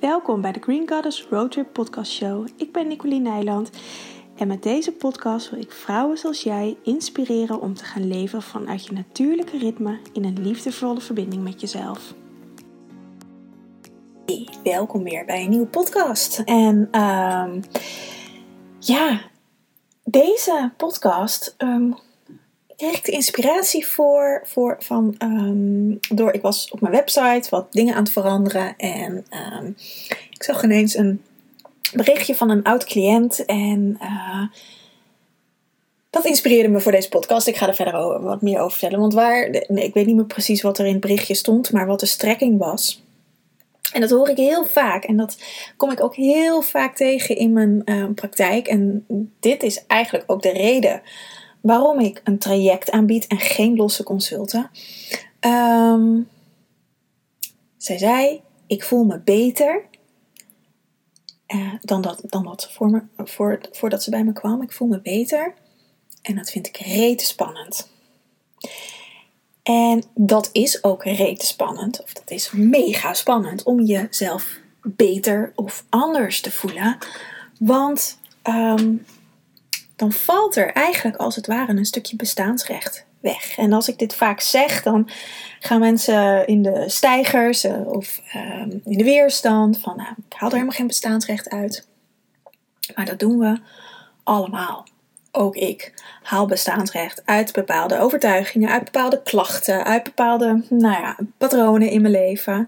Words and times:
Welkom 0.00 0.40
bij 0.40 0.52
de 0.52 0.60
Green 0.60 0.88
Goddess 0.88 1.26
Roadtrip 1.30 1.72
Podcast 1.72 2.12
Show. 2.12 2.48
Ik 2.56 2.72
ben 2.72 2.88
Nicoline 2.88 3.30
Nijland 3.30 3.70
en 4.36 4.48
met 4.48 4.62
deze 4.62 4.92
podcast 4.92 5.50
wil 5.50 5.60
ik 5.60 5.72
vrouwen 5.72 6.18
zoals 6.18 6.42
jij 6.42 6.76
inspireren 6.82 7.60
om 7.60 7.74
te 7.74 7.84
gaan 7.84 8.08
leven 8.08 8.42
vanuit 8.42 8.86
je 8.86 8.92
natuurlijke 8.92 9.58
ritme 9.58 9.98
in 10.12 10.24
een 10.24 10.42
liefdevolle 10.42 11.00
verbinding 11.00 11.42
met 11.42 11.60
jezelf. 11.60 12.14
Welkom 14.62 15.02
weer 15.02 15.24
bij 15.24 15.42
een 15.42 15.50
nieuwe 15.50 15.66
podcast. 15.66 16.38
En 16.38 17.00
um, 17.00 17.62
ja, 18.78 19.20
deze 20.04 20.72
podcast 20.76 21.54
um, 21.58 21.96
de 22.76 23.12
inspiratie 23.12 23.86
voor, 23.86 24.42
voor 24.44 24.76
van, 24.78 25.14
um, 25.18 25.98
door, 26.08 26.32
ik 26.32 26.42
was 26.42 26.70
op 26.70 26.80
mijn 26.80 26.92
website 26.92 27.50
wat 27.50 27.72
dingen 27.72 27.94
aan 27.94 28.02
het 28.02 28.12
veranderen 28.12 28.76
en 28.76 29.26
um, 29.60 29.76
ik 30.30 30.42
zag 30.42 30.62
ineens 30.62 30.96
een 30.96 31.22
berichtje 31.92 32.34
van 32.34 32.50
een 32.50 32.62
oud 32.62 32.84
cliënt 32.84 33.44
en 33.44 33.98
uh, 34.02 34.42
dat 36.10 36.24
inspireerde 36.24 36.68
me 36.68 36.80
voor 36.80 36.92
deze 36.92 37.08
podcast. 37.08 37.46
Ik 37.46 37.56
ga 37.56 37.68
er 37.68 37.74
verder 37.74 38.22
wat 38.22 38.42
meer 38.42 38.58
over 38.58 38.78
vertellen, 38.78 39.00
want 39.00 39.14
waar, 39.14 39.50
nee, 39.50 39.84
ik 39.84 39.94
weet 39.94 40.06
niet 40.06 40.16
meer 40.16 40.24
precies 40.24 40.62
wat 40.62 40.78
er 40.78 40.86
in 40.86 40.92
het 40.92 41.00
berichtje 41.00 41.34
stond, 41.34 41.72
maar 41.72 41.86
wat 41.86 42.00
de 42.00 42.06
strekking 42.06 42.58
was. 42.58 43.04
En 43.92 44.00
dat 44.00 44.10
hoor 44.10 44.28
ik 44.28 44.36
heel 44.36 44.66
vaak. 44.66 45.04
En 45.04 45.16
dat 45.16 45.38
kom 45.76 45.90
ik 45.90 46.02
ook 46.02 46.14
heel 46.14 46.62
vaak 46.62 46.96
tegen 46.96 47.36
in 47.36 47.52
mijn 47.52 47.82
uh, 47.84 48.04
praktijk. 48.14 48.66
En 48.66 49.06
dit 49.40 49.62
is 49.62 49.86
eigenlijk 49.86 50.30
ook 50.30 50.42
de 50.42 50.52
reden 50.52 51.02
waarom 51.66 52.00
ik 52.00 52.20
een 52.24 52.38
traject 52.38 52.90
aanbied 52.90 53.26
en 53.26 53.38
geen 53.38 53.76
losse 53.76 54.02
consulten. 54.02 54.70
Um, 55.40 56.28
zij 57.76 57.98
zei: 57.98 58.40
Ik 58.66 58.84
voel 58.84 59.04
me 59.04 59.18
beter 59.18 59.84
uh, 61.54 61.74
dan, 61.80 62.00
dat, 62.00 62.22
dan 62.26 62.44
dat 62.44 62.72
voor 62.72 62.90
me, 62.90 63.02
voor, 63.16 63.60
voordat 63.72 64.02
ze 64.02 64.10
bij 64.10 64.24
me 64.24 64.32
kwam. 64.32 64.62
Ik 64.62 64.72
voel 64.72 64.88
me 64.88 65.00
beter. 65.00 65.54
En 66.22 66.36
dat 66.36 66.50
vind 66.50 66.66
ik 66.66 66.76
rete 66.76 67.24
spannend. 67.24 67.90
En 69.62 70.02
dat 70.14 70.50
is 70.52 70.84
ook 70.84 71.04
rete 71.04 71.46
spannend, 71.46 72.02
of 72.02 72.12
dat 72.12 72.30
is 72.30 72.50
mega 72.50 73.14
spannend 73.14 73.62
om 73.62 73.80
jezelf 73.80 74.58
beter 74.82 75.52
of 75.54 75.84
anders 75.88 76.40
te 76.40 76.50
voelen. 76.50 76.98
Want 77.58 78.18
um, 78.42 79.06
dan 79.96 80.12
valt 80.12 80.56
er 80.56 80.72
eigenlijk 80.72 81.16
als 81.16 81.36
het 81.36 81.46
ware 81.46 81.72
een 81.72 81.84
stukje 81.84 82.16
bestaansrecht 82.16 83.06
weg. 83.20 83.58
En 83.58 83.72
als 83.72 83.88
ik 83.88 83.98
dit 83.98 84.14
vaak 84.14 84.40
zeg, 84.40 84.82
dan 84.82 85.08
gaan 85.60 85.80
mensen 85.80 86.46
in 86.46 86.62
de 86.62 86.84
stijgers 86.86 87.64
uh, 87.64 87.86
of 87.86 88.20
um, 88.34 88.80
in 88.84 88.98
de 88.98 89.04
weerstand 89.04 89.80
van 89.80 89.96
nou, 89.96 90.08
ik 90.28 90.36
haal 90.36 90.48
er 90.48 90.54
helemaal 90.54 90.76
geen 90.76 90.86
bestaansrecht 90.86 91.48
uit. 91.48 91.88
Maar 92.94 93.04
dat 93.04 93.18
doen 93.18 93.38
we 93.38 93.58
allemaal 94.22 94.86
ook 95.32 95.56
ik 95.56 95.92
haal 96.22 96.46
bestaansrecht 96.46 97.22
uit 97.24 97.52
bepaalde 97.52 97.98
overtuigingen, 97.98 98.70
uit 98.70 98.84
bepaalde 98.84 99.22
klachten, 99.22 99.84
uit 99.84 100.02
bepaalde 100.02 100.62
nou 100.68 101.02
ja, 101.02 101.16
patronen 101.38 101.90
in 101.90 102.00
mijn 102.00 102.12
leven. 102.12 102.66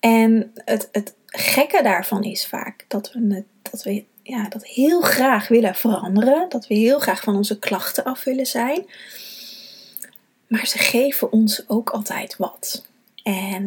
En 0.00 0.52
het, 0.54 0.88
het 0.92 1.14
gekke 1.26 1.82
daarvan 1.82 2.22
is 2.22 2.46
vaak 2.46 2.84
dat 2.88 3.12
we, 3.12 3.44
dat 3.62 3.82
we 3.82 4.04
ja, 4.22 4.48
dat 4.48 4.66
heel 4.66 5.00
graag 5.00 5.48
willen 5.48 5.74
veranderen, 5.74 6.48
dat 6.48 6.66
we 6.66 6.74
heel 6.74 6.98
graag 6.98 7.22
van 7.22 7.36
onze 7.36 7.58
klachten 7.58 8.04
af 8.04 8.24
willen 8.24 8.46
zijn. 8.46 8.86
Maar 10.46 10.66
ze 10.66 10.78
geven 10.78 11.32
ons 11.32 11.68
ook 11.68 11.90
altijd 11.90 12.36
wat. 12.36 12.86
En 13.22 13.64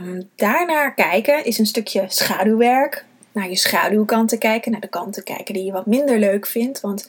um, 0.00 0.30
daarnaar 0.36 0.94
kijken 0.94 1.44
is 1.44 1.58
een 1.58 1.66
stukje 1.66 2.04
schaduwwerk 2.08 3.04
naar 3.32 3.48
je 3.48 3.56
schaduwkanten 3.56 4.38
kijken, 4.38 4.72
naar 4.72 4.80
de 4.80 4.88
kanten 4.88 5.22
kijken 5.24 5.54
die 5.54 5.64
je 5.64 5.72
wat 5.72 5.86
minder 5.86 6.18
leuk 6.18 6.46
vindt. 6.46 6.80
Want 6.80 7.08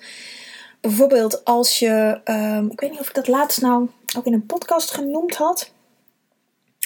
bijvoorbeeld 0.81 1.45
als 1.45 1.79
je, 1.79 2.21
um, 2.25 2.71
ik 2.71 2.79
weet 2.79 2.91
niet 2.91 2.99
of 2.99 3.07
ik 3.07 3.15
dat 3.15 3.27
laatst 3.27 3.61
nou 3.61 3.89
ook 4.17 4.25
in 4.25 4.33
een 4.33 4.45
podcast 4.45 4.91
genoemd 4.91 5.35
had. 5.35 5.71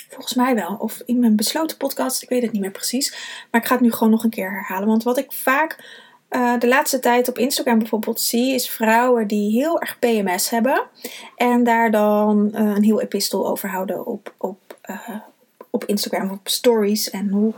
Volgens 0.09 0.33
mij 0.33 0.55
wel. 0.55 0.75
Of 0.79 1.01
in 1.05 1.19
mijn 1.19 1.35
besloten 1.35 1.77
podcast, 1.77 2.23
ik 2.23 2.29
weet 2.29 2.41
het 2.41 2.51
niet 2.51 2.61
meer 2.61 2.71
precies. 2.71 3.11
Maar 3.51 3.61
ik 3.61 3.67
ga 3.67 3.73
het 3.73 3.83
nu 3.83 3.91
gewoon 3.91 4.09
nog 4.09 4.23
een 4.23 4.29
keer 4.29 4.51
herhalen. 4.51 4.87
Want 4.87 5.03
wat 5.03 5.17
ik 5.17 5.31
vaak 5.31 5.85
uh, 6.29 6.59
de 6.59 6.67
laatste 6.67 6.99
tijd 6.99 7.29
op 7.29 7.37
Instagram 7.37 7.79
bijvoorbeeld 7.79 8.21
zie, 8.21 8.53
is 8.53 8.69
vrouwen 8.69 9.27
die 9.27 9.51
heel 9.51 9.81
erg 9.81 9.99
PMS 9.99 10.49
hebben. 10.49 10.83
En 11.35 11.63
daar 11.63 11.91
dan 11.91 12.51
uh, 12.53 12.59
een 12.59 12.83
heel 12.83 13.01
epistel 13.01 13.47
over 13.47 13.69
houden 13.69 14.05
op, 14.05 14.33
op, 14.37 14.77
uh, 14.89 15.09
op 15.69 15.85
Instagram, 15.85 16.31
op 16.31 16.47
stories. 16.47 17.09
En 17.09 17.29
hoe. 17.29 17.53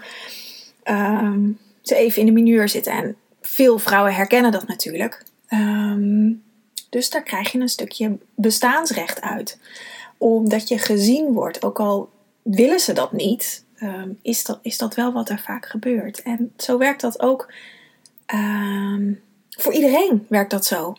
Um, 0.83 1.59
ze 1.89 1.95
even 1.95 2.19
in 2.19 2.25
de 2.25 2.31
minuur 2.31 2.69
zitten. 2.69 2.93
En 2.93 3.15
veel 3.41 3.79
vrouwen 3.79 4.13
herkennen 4.13 4.51
dat 4.51 4.67
natuurlijk. 4.67 5.23
Um, 5.49 6.43
dus 6.89 7.09
daar 7.09 7.23
krijg 7.23 7.51
je 7.51 7.59
een 7.59 7.69
stukje 7.69 8.17
bestaansrecht 8.35 9.21
uit. 9.21 9.59
Omdat 10.17 10.67
je 10.67 10.77
gezien 10.77 11.33
wordt, 11.33 11.63
ook 11.63 11.79
al 11.79 12.09
willen 12.41 12.79
ze 12.79 12.94
dat 12.94 13.11
niet, 13.11 13.66
um, 13.81 14.19
is, 14.22 14.44
dat, 14.44 14.59
is 14.61 14.77
dat 14.77 14.95
wel 14.95 15.13
wat 15.13 15.29
er 15.29 15.39
vaak 15.39 15.66
gebeurt. 15.66 16.22
En 16.22 16.53
zo 16.57 16.77
werkt 16.77 17.01
dat 17.01 17.19
ook. 17.19 17.53
Um, 18.33 19.22
voor 19.50 19.73
iedereen 19.73 20.25
werkt 20.29 20.51
dat 20.51 20.66
zo. 20.66 20.95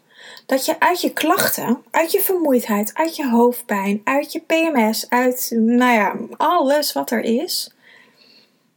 Dat 0.47 0.65
je 0.65 0.81
uit 0.81 1.01
je 1.01 1.12
klachten, 1.12 1.83
uit 1.91 2.12
je 2.12 2.21
vermoeidheid, 2.21 2.95
uit 2.95 3.17
je 3.17 3.28
hoofdpijn, 3.28 4.01
uit 4.05 4.33
je 4.33 4.41
PMS, 4.41 5.09
uit 5.09 5.53
nou 5.56 5.93
ja, 5.93 6.17
alles 6.37 6.93
wat 6.93 7.11
er 7.11 7.23
is, 7.23 7.72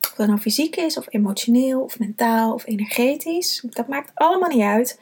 of 0.02 0.14
dat 0.18 0.28
nou 0.28 0.40
fysiek 0.40 0.76
is, 0.76 0.98
of 0.98 1.06
emotioneel, 1.10 1.82
of 1.82 2.00
mentaal, 2.00 2.54
of 2.54 2.66
energetisch. 2.66 3.64
Dat 3.70 3.88
maakt 3.88 4.12
allemaal 4.14 4.50
niet 4.50 4.62
uit. 4.62 5.00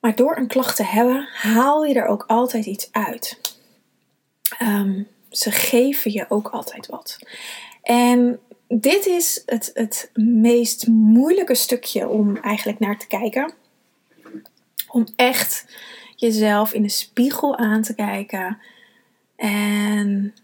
Maar 0.00 0.14
door 0.14 0.36
een 0.36 0.46
klacht 0.46 0.76
te 0.76 0.84
hebben, 0.84 1.28
haal 1.32 1.84
je 1.84 1.94
er 1.94 2.06
ook 2.06 2.24
altijd 2.26 2.66
iets 2.66 2.88
uit. 2.92 3.40
Um, 4.62 5.08
ze 5.36 5.50
geven 5.50 6.12
je 6.12 6.26
ook 6.28 6.48
altijd 6.48 6.86
wat. 6.86 7.18
En 7.82 8.40
dit 8.68 9.06
is 9.06 9.42
het, 9.46 9.70
het 9.74 10.10
meest 10.14 10.86
moeilijke 10.86 11.54
stukje 11.54 12.08
om 12.08 12.36
eigenlijk 12.36 12.78
naar 12.78 12.98
te 12.98 13.06
kijken. 13.06 13.52
Om 14.88 15.06
echt 15.16 15.66
jezelf 16.16 16.72
in 16.72 16.82
de 16.82 16.88
spiegel 16.88 17.56
aan 17.56 17.82
te 17.82 17.94
kijken. 17.94 18.58
En 19.36 20.34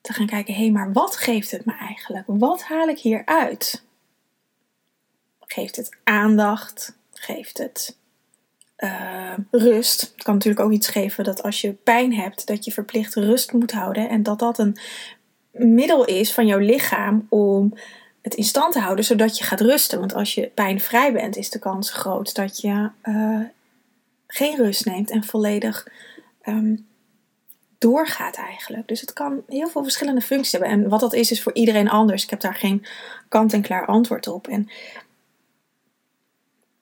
te 0.00 0.12
gaan 0.12 0.26
kijken, 0.26 0.54
hé, 0.54 0.60
hey, 0.60 0.70
maar 0.70 0.92
wat 0.92 1.16
geeft 1.16 1.50
het 1.50 1.64
me 1.64 1.76
eigenlijk? 1.76 2.24
Wat 2.26 2.62
haal 2.62 2.88
ik 2.88 2.98
hier 2.98 3.22
uit? 3.24 3.84
Geeft 5.40 5.76
het 5.76 5.96
aandacht? 6.04 6.96
Geeft 7.12 7.58
het 7.58 7.98
uh, 8.84 9.32
rust? 9.50 10.00
Het 10.00 10.22
kan 10.22 10.34
natuurlijk 10.34 10.64
ook 10.64 10.72
iets 10.72 10.88
geven 10.88 11.24
dat 11.24 11.42
als 11.42 11.60
je 11.60 11.72
pijn 11.72 12.14
hebt, 12.14 12.46
dat 12.46 12.64
je 12.64 12.72
verplicht 12.72 13.14
rust 13.14 13.52
moet 13.52 13.72
houden. 13.72 14.08
En 14.08 14.22
dat 14.22 14.38
dat 14.38 14.58
een 14.58 14.76
middel 15.50 16.04
is 16.04 16.32
van 16.32 16.46
jouw 16.46 16.58
lichaam 16.58 17.26
om 17.28 17.74
het 18.22 18.34
in 18.34 18.44
stand 18.44 18.72
te 18.72 18.80
houden, 18.80 19.04
zodat 19.04 19.38
je 19.38 19.44
gaat 19.44 19.60
rusten. 19.60 19.98
Want 19.98 20.14
als 20.14 20.34
je 20.34 20.50
pijnvrij 20.54 21.12
bent, 21.12 21.36
is 21.36 21.50
de 21.50 21.58
kans 21.58 21.90
groot 21.90 22.34
dat 22.34 22.60
je 22.60 22.90
uh, 23.02 23.40
geen 24.26 24.56
rust 24.56 24.84
neemt 24.84 25.10
en 25.10 25.24
volledig 25.24 25.88
um, 26.44 26.86
doorgaat 27.78 28.36
eigenlijk. 28.36 28.88
Dus 28.88 29.00
het 29.00 29.12
kan 29.12 29.42
heel 29.48 29.68
veel 29.68 29.82
verschillende 29.82 30.20
functies 30.20 30.52
hebben. 30.52 30.70
En 30.70 30.88
wat 30.88 31.00
dat 31.00 31.14
is, 31.14 31.30
is 31.30 31.42
voor 31.42 31.54
iedereen 31.54 31.88
anders. 31.88 32.22
Ik 32.22 32.30
heb 32.30 32.40
daar 32.40 32.54
geen 32.54 32.86
kant-en-klaar 33.28 33.86
antwoord 33.86 34.26
op. 34.26 34.48
En 34.48 34.68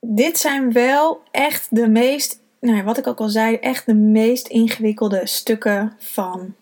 dit 0.01 0.39
zijn 0.39 0.73
wel 0.73 1.23
echt 1.31 1.67
de 1.71 1.89
meest, 1.89 2.41
nou, 2.61 2.83
wat 2.83 2.99
ik 2.99 3.07
ook 3.07 3.21
al 3.21 3.29
zei, 3.29 3.55
echt 3.55 3.87
de 3.87 3.95
meest 3.95 4.49
ingewikkelde 4.49 5.27
stukken 5.27 5.97
van, 5.99 6.55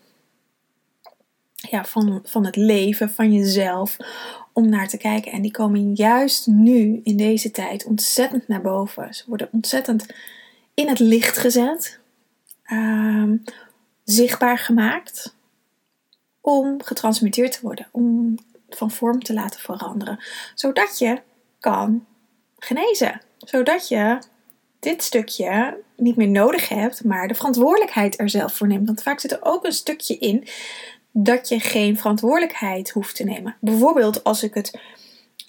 ja, 1.52 1.84
van, 1.84 2.20
van 2.24 2.44
het 2.44 2.56
leven, 2.56 3.10
van 3.10 3.32
jezelf, 3.32 3.96
om 4.52 4.68
naar 4.68 4.88
te 4.88 4.96
kijken. 4.96 5.32
En 5.32 5.42
die 5.42 5.50
komen 5.50 5.94
juist 5.94 6.46
nu, 6.46 7.00
in 7.02 7.16
deze 7.16 7.50
tijd, 7.50 7.84
ontzettend 7.84 8.48
naar 8.48 8.62
boven. 8.62 9.14
Ze 9.14 9.24
worden 9.26 9.48
ontzettend 9.52 10.06
in 10.74 10.88
het 10.88 10.98
licht 10.98 11.38
gezet. 11.38 11.98
Um, 12.72 13.42
zichtbaar 14.04 14.58
gemaakt 14.58 15.34
om 16.40 16.82
getransmuteerd 16.82 17.52
te 17.52 17.58
worden, 17.62 17.88
om 17.90 18.34
van 18.68 18.90
vorm 18.90 19.22
te 19.22 19.34
laten 19.34 19.60
veranderen, 19.60 20.18
zodat 20.54 20.98
je 20.98 21.22
kan 21.60 22.06
genezen, 22.66 23.20
zodat 23.38 23.88
je 23.88 24.18
dit 24.78 25.02
stukje 25.02 25.82
niet 25.96 26.16
meer 26.16 26.28
nodig 26.28 26.68
hebt, 26.68 27.04
maar 27.04 27.28
de 27.28 27.34
verantwoordelijkheid 27.34 28.20
er 28.20 28.30
zelf 28.30 28.54
voor 28.54 28.66
neemt. 28.66 28.86
Want 28.86 29.02
vaak 29.02 29.20
zit 29.20 29.32
er 29.32 29.38
ook 29.44 29.64
een 29.64 29.72
stukje 29.72 30.18
in 30.18 30.46
dat 31.10 31.48
je 31.48 31.60
geen 31.60 31.96
verantwoordelijkheid 31.96 32.90
hoeft 32.90 33.16
te 33.16 33.24
nemen. 33.24 33.56
Bijvoorbeeld 33.60 34.24
als 34.24 34.42
ik 34.42 34.54
het 34.54 34.78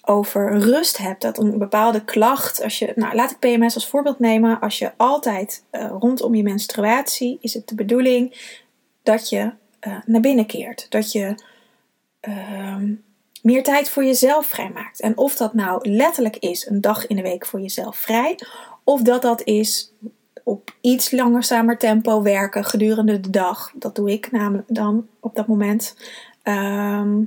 over 0.02 0.58
rust 0.58 0.98
hebt, 0.98 1.22
dat 1.22 1.38
een 1.38 1.58
bepaalde 1.58 2.04
klacht, 2.04 2.62
als 2.62 2.78
je, 2.78 2.92
nou 2.94 3.14
laat 3.14 3.30
ik 3.30 3.38
PMS 3.38 3.74
als 3.74 3.86
voorbeeld 3.86 4.18
nemen, 4.18 4.60
als 4.60 4.78
je 4.78 4.92
altijd 4.96 5.64
uh, 5.72 5.90
rondom 5.98 6.34
je 6.34 6.42
menstruatie 6.42 7.38
is 7.40 7.54
het 7.54 7.68
de 7.68 7.74
bedoeling 7.74 8.54
dat 9.02 9.28
je 9.28 9.52
uh, 9.86 9.98
naar 10.04 10.20
binnen 10.20 10.46
keert, 10.46 10.86
dat 10.88 11.12
je 11.12 11.34
uh, 12.28 12.82
meer 13.48 13.62
tijd 13.62 13.90
voor 13.90 14.04
jezelf 14.04 14.46
vrijmaakt. 14.46 15.00
En 15.00 15.16
of 15.16 15.36
dat 15.36 15.54
nou 15.54 15.90
letterlijk 15.90 16.36
is 16.36 16.66
een 16.66 16.80
dag 16.80 17.06
in 17.06 17.16
de 17.16 17.22
week 17.22 17.46
voor 17.46 17.60
jezelf 17.60 17.96
vrij, 17.96 18.38
of 18.84 19.02
dat 19.02 19.22
dat 19.22 19.42
is 19.42 19.92
op 20.42 20.74
iets 20.80 21.10
langzamer 21.10 21.78
tempo 21.78 22.22
werken 22.22 22.64
gedurende 22.64 23.20
de 23.20 23.30
dag. 23.30 23.72
Dat 23.74 23.94
doe 23.94 24.10
ik 24.10 24.30
namelijk 24.30 24.68
dan 24.68 25.08
op 25.20 25.34
dat 25.34 25.46
moment. 25.46 25.96
Ehm, 26.42 27.22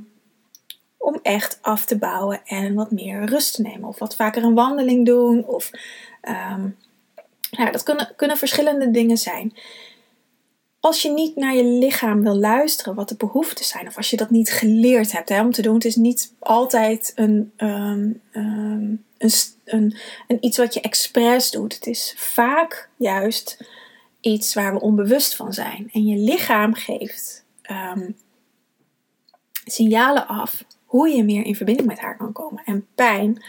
om 0.98 1.20
echt 1.22 1.60
af 1.62 1.86
te 1.86 1.98
bouwen 1.98 2.42
en 2.46 2.74
wat 2.74 2.92
meer 2.92 3.26
rust 3.26 3.56
te 3.56 3.62
nemen. 3.62 3.88
Of 3.88 4.00
wat 4.00 4.16
vaker 4.16 4.44
een 4.44 4.54
wandeling 4.54 5.06
doen. 5.06 5.46
Of 5.46 5.72
um, 6.54 6.78
ja, 7.50 7.72
dat 7.72 7.84
kunnen, 7.84 8.14
kunnen 8.16 8.38
verschillende 8.38 8.92
dingen 8.92 9.18
zijn. 9.18 9.54
Als 10.82 11.02
je 11.02 11.10
niet 11.10 11.36
naar 11.36 11.56
je 11.56 11.64
lichaam 11.64 12.22
wil 12.22 12.36
luisteren, 12.36 12.96
wat 12.96 13.10
de 13.10 13.16
behoeften 13.16 13.66
zijn, 13.66 13.88
of 13.88 13.98
als 13.98 14.10
je 14.10 14.18
dat 14.18 14.30
niet 14.30 14.52
geleerd 14.52 15.12
hebt 15.12 15.30
hè, 15.30 15.42
om 15.42 15.52
te 15.52 15.62
doen, 15.62 15.74
het 15.74 15.86
is 15.86 15.96
niet 15.96 16.34
altijd 16.40 17.12
een, 17.16 17.52
um, 17.58 18.22
um, 18.34 19.06
een, 19.18 19.96
een, 20.28 20.38
iets 20.40 20.58
wat 20.58 20.74
je 20.74 20.82
expres 20.82 21.52
doet. 21.52 21.74
Het 21.74 21.88
is 21.88 22.14
vaak 22.18 22.90
juist 22.96 23.58
iets 24.22 24.54
waar 24.54 24.74
we 24.74 24.82
onbewust 24.82 25.36
van 25.36 25.54
zijn. 25.54 25.90
En 25.94 26.06
je 26.06 26.18
lichaam 26.18 26.74
geeft 26.74 27.46
um, 27.72 28.16
signalen 29.66 30.28
af 30.28 30.64
hoe 30.86 31.10
je 31.10 31.24
meer 31.24 31.46
in 31.46 31.56
verbinding 31.56 31.88
met 31.88 32.00
haar 32.00 32.18
kan 32.18 32.32
komen. 32.32 32.64
En 32.66 32.88
pijn, 32.96 33.44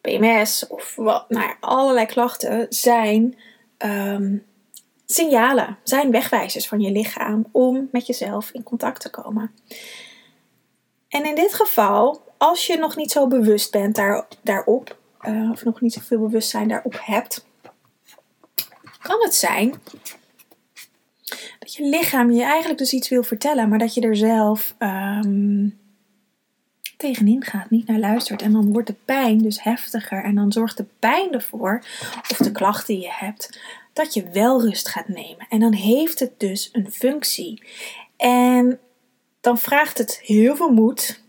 PMS 0.00 0.66
of 0.66 0.94
wat, 0.96 1.30
nou 1.30 1.46
ja, 1.46 1.56
allerlei 1.60 2.06
klachten 2.06 2.66
zijn 2.68 3.36
signalen, 5.12 5.78
zijn 5.82 6.10
wegwijzers 6.10 6.68
van 6.68 6.80
je 6.80 6.90
lichaam 6.90 7.46
om 7.52 7.88
met 7.92 8.06
jezelf 8.06 8.50
in 8.50 8.62
contact 8.62 9.00
te 9.00 9.10
komen. 9.10 9.50
En 11.08 11.24
in 11.24 11.34
dit 11.34 11.54
geval, 11.54 12.22
als 12.38 12.66
je 12.66 12.78
nog 12.78 12.96
niet 12.96 13.10
zo 13.10 13.26
bewust 13.26 13.70
bent 13.70 13.94
daar, 13.94 14.26
daarop, 14.42 14.98
uh, 15.22 15.50
of 15.50 15.64
nog 15.64 15.80
niet 15.80 15.92
zoveel 15.92 16.18
bewustzijn 16.18 16.68
daarop 16.68 16.98
hebt, 17.00 17.46
kan 19.02 19.22
het 19.22 19.34
zijn 19.34 19.74
dat 21.58 21.74
je 21.74 21.84
lichaam 21.84 22.30
je 22.30 22.42
eigenlijk 22.42 22.78
dus 22.78 22.92
iets 22.92 23.08
wil 23.08 23.22
vertellen, 23.22 23.68
maar 23.68 23.78
dat 23.78 23.94
je 23.94 24.00
er 24.00 24.16
zelf 24.16 24.74
um, 24.78 25.78
tegenin 26.96 27.44
gaat, 27.44 27.70
niet 27.70 27.86
naar 27.86 27.98
luistert. 27.98 28.42
En 28.42 28.52
dan 28.52 28.72
wordt 28.72 28.86
de 28.86 28.96
pijn 29.04 29.38
dus 29.38 29.62
heftiger. 29.62 30.24
En 30.24 30.34
dan 30.34 30.52
zorgt 30.52 30.76
de 30.76 30.86
pijn 30.98 31.32
ervoor, 31.32 31.84
of 32.30 32.36
de 32.36 32.52
klachten 32.52 32.94
die 32.94 33.02
je 33.02 33.12
hebt, 33.12 33.60
dat 33.92 34.14
je 34.14 34.30
wel 34.30 34.62
rust 34.62 34.88
gaat 34.88 35.08
nemen. 35.08 35.46
En 35.48 35.60
dan 35.60 35.72
heeft 35.72 36.20
het 36.20 36.40
dus 36.40 36.68
een 36.72 36.92
functie. 36.92 37.62
En 38.16 38.80
dan 39.40 39.58
vraagt 39.58 39.98
het 39.98 40.20
heel 40.22 40.56
veel 40.56 40.72
moed, 40.72 41.22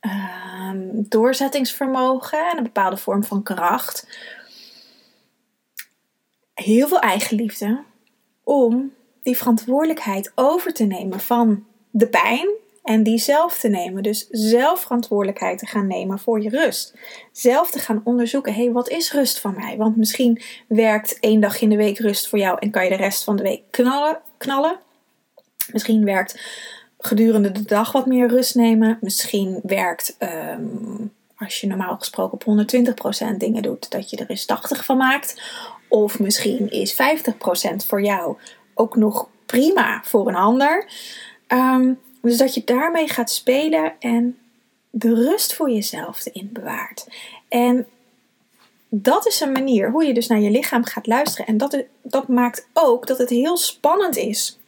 uh, 0.00 0.72
doorzettingsvermogen 0.92 2.50
en 2.50 2.56
een 2.56 2.62
bepaalde 2.62 2.96
vorm 2.96 3.24
van 3.24 3.42
kracht. 3.42 4.08
Heel 6.54 6.88
veel 6.88 7.00
eigenliefde 7.00 7.82
om 8.44 8.94
die 9.22 9.36
verantwoordelijkheid 9.36 10.32
over 10.34 10.72
te 10.72 10.84
nemen 10.84 11.20
van 11.20 11.66
de 11.90 12.08
pijn 12.08 12.48
en 12.84 13.02
die 13.02 13.18
zelf 13.18 13.58
te 13.58 13.68
nemen. 13.68 14.02
Dus 14.02 14.26
zelf 14.30 14.80
verantwoordelijkheid 14.80 15.58
te 15.58 15.66
gaan 15.66 15.86
nemen 15.86 16.18
voor 16.18 16.42
je 16.42 16.48
rust. 16.48 16.94
Zelf 17.32 17.70
te 17.70 17.78
gaan 17.78 18.00
onderzoeken, 18.04 18.54
hé, 18.54 18.62
hey, 18.62 18.72
wat 18.72 18.88
is 18.88 19.12
rust 19.12 19.40
van 19.40 19.54
mij? 19.56 19.76
Want 19.76 19.96
misschien 19.96 20.42
werkt 20.68 21.18
één 21.20 21.40
dag 21.40 21.60
in 21.60 21.68
de 21.68 21.76
week 21.76 21.98
rust 21.98 22.28
voor 22.28 22.38
jou 22.38 22.56
en 22.60 22.70
kan 22.70 22.84
je 22.84 22.90
de 22.90 22.96
rest 22.96 23.24
van 23.24 23.36
de 23.36 23.42
week 23.42 23.62
knallen. 23.70 24.18
knallen. 24.38 24.78
Misschien 25.72 26.04
werkt 26.04 26.40
gedurende 26.98 27.52
de 27.52 27.64
dag 27.64 27.92
wat 27.92 28.06
meer 28.06 28.28
rust 28.28 28.54
nemen. 28.54 28.98
Misschien 29.00 29.60
werkt, 29.62 30.16
um, 30.58 31.12
als 31.36 31.60
je 31.60 31.66
normaal 31.66 31.96
gesproken 31.96 32.32
op 32.32 32.44
120% 32.44 33.36
dingen 33.36 33.62
doet, 33.62 33.90
dat 33.90 34.10
je 34.10 34.16
er 34.16 34.30
eens 34.30 34.44
80 34.44 34.84
van 34.84 34.96
maakt. 34.96 35.42
Of 35.88 36.18
misschien 36.18 36.70
is 36.70 36.92
50% 36.92 36.96
voor 37.86 38.02
jou 38.02 38.36
ook 38.74 38.96
nog 38.96 39.28
prima 39.46 40.02
voor 40.04 40.28
een 40.28 40.34
ander. 40.34 40.88
Um, 41.48 41.98
dus 42.22 42.36
dat 42.36 42.54
je 42.54 42.64
daarmee 42.64 43.08
gaat 43.08 43.30
spelen 43.30 43.92
en 43.98 44.38
de 44.90 45.14
rust 45.14 45.54
voor 45.54 45.70
jezelf 45.70 46.26
erin 46.26 46.50
bewaart. 46.52 47.06
En 47.48 47.86
dat 48.88 49.26
is 49.26 49.40
een 49.40 49.52
manier 49.52 49.90
hoe 49.90 50.04
je 50.04 50.14
dus 50.14 50.26
naar 50.26 50.40
je 50.40 50.50
lichaam 50.50 50.84
gaat 50.84 51.06
luisteren. 51.06 51.46
En 51.46 51.56
dat, 51.56 51.84
dat 52.02 52.28
maakt 52.28 52.68
ook 52.72 53.06
dat 53.06 53.18
het 53.18 53.30
heel 53.30 53.56
spannend 53.56 54.16
is 54.16 54.58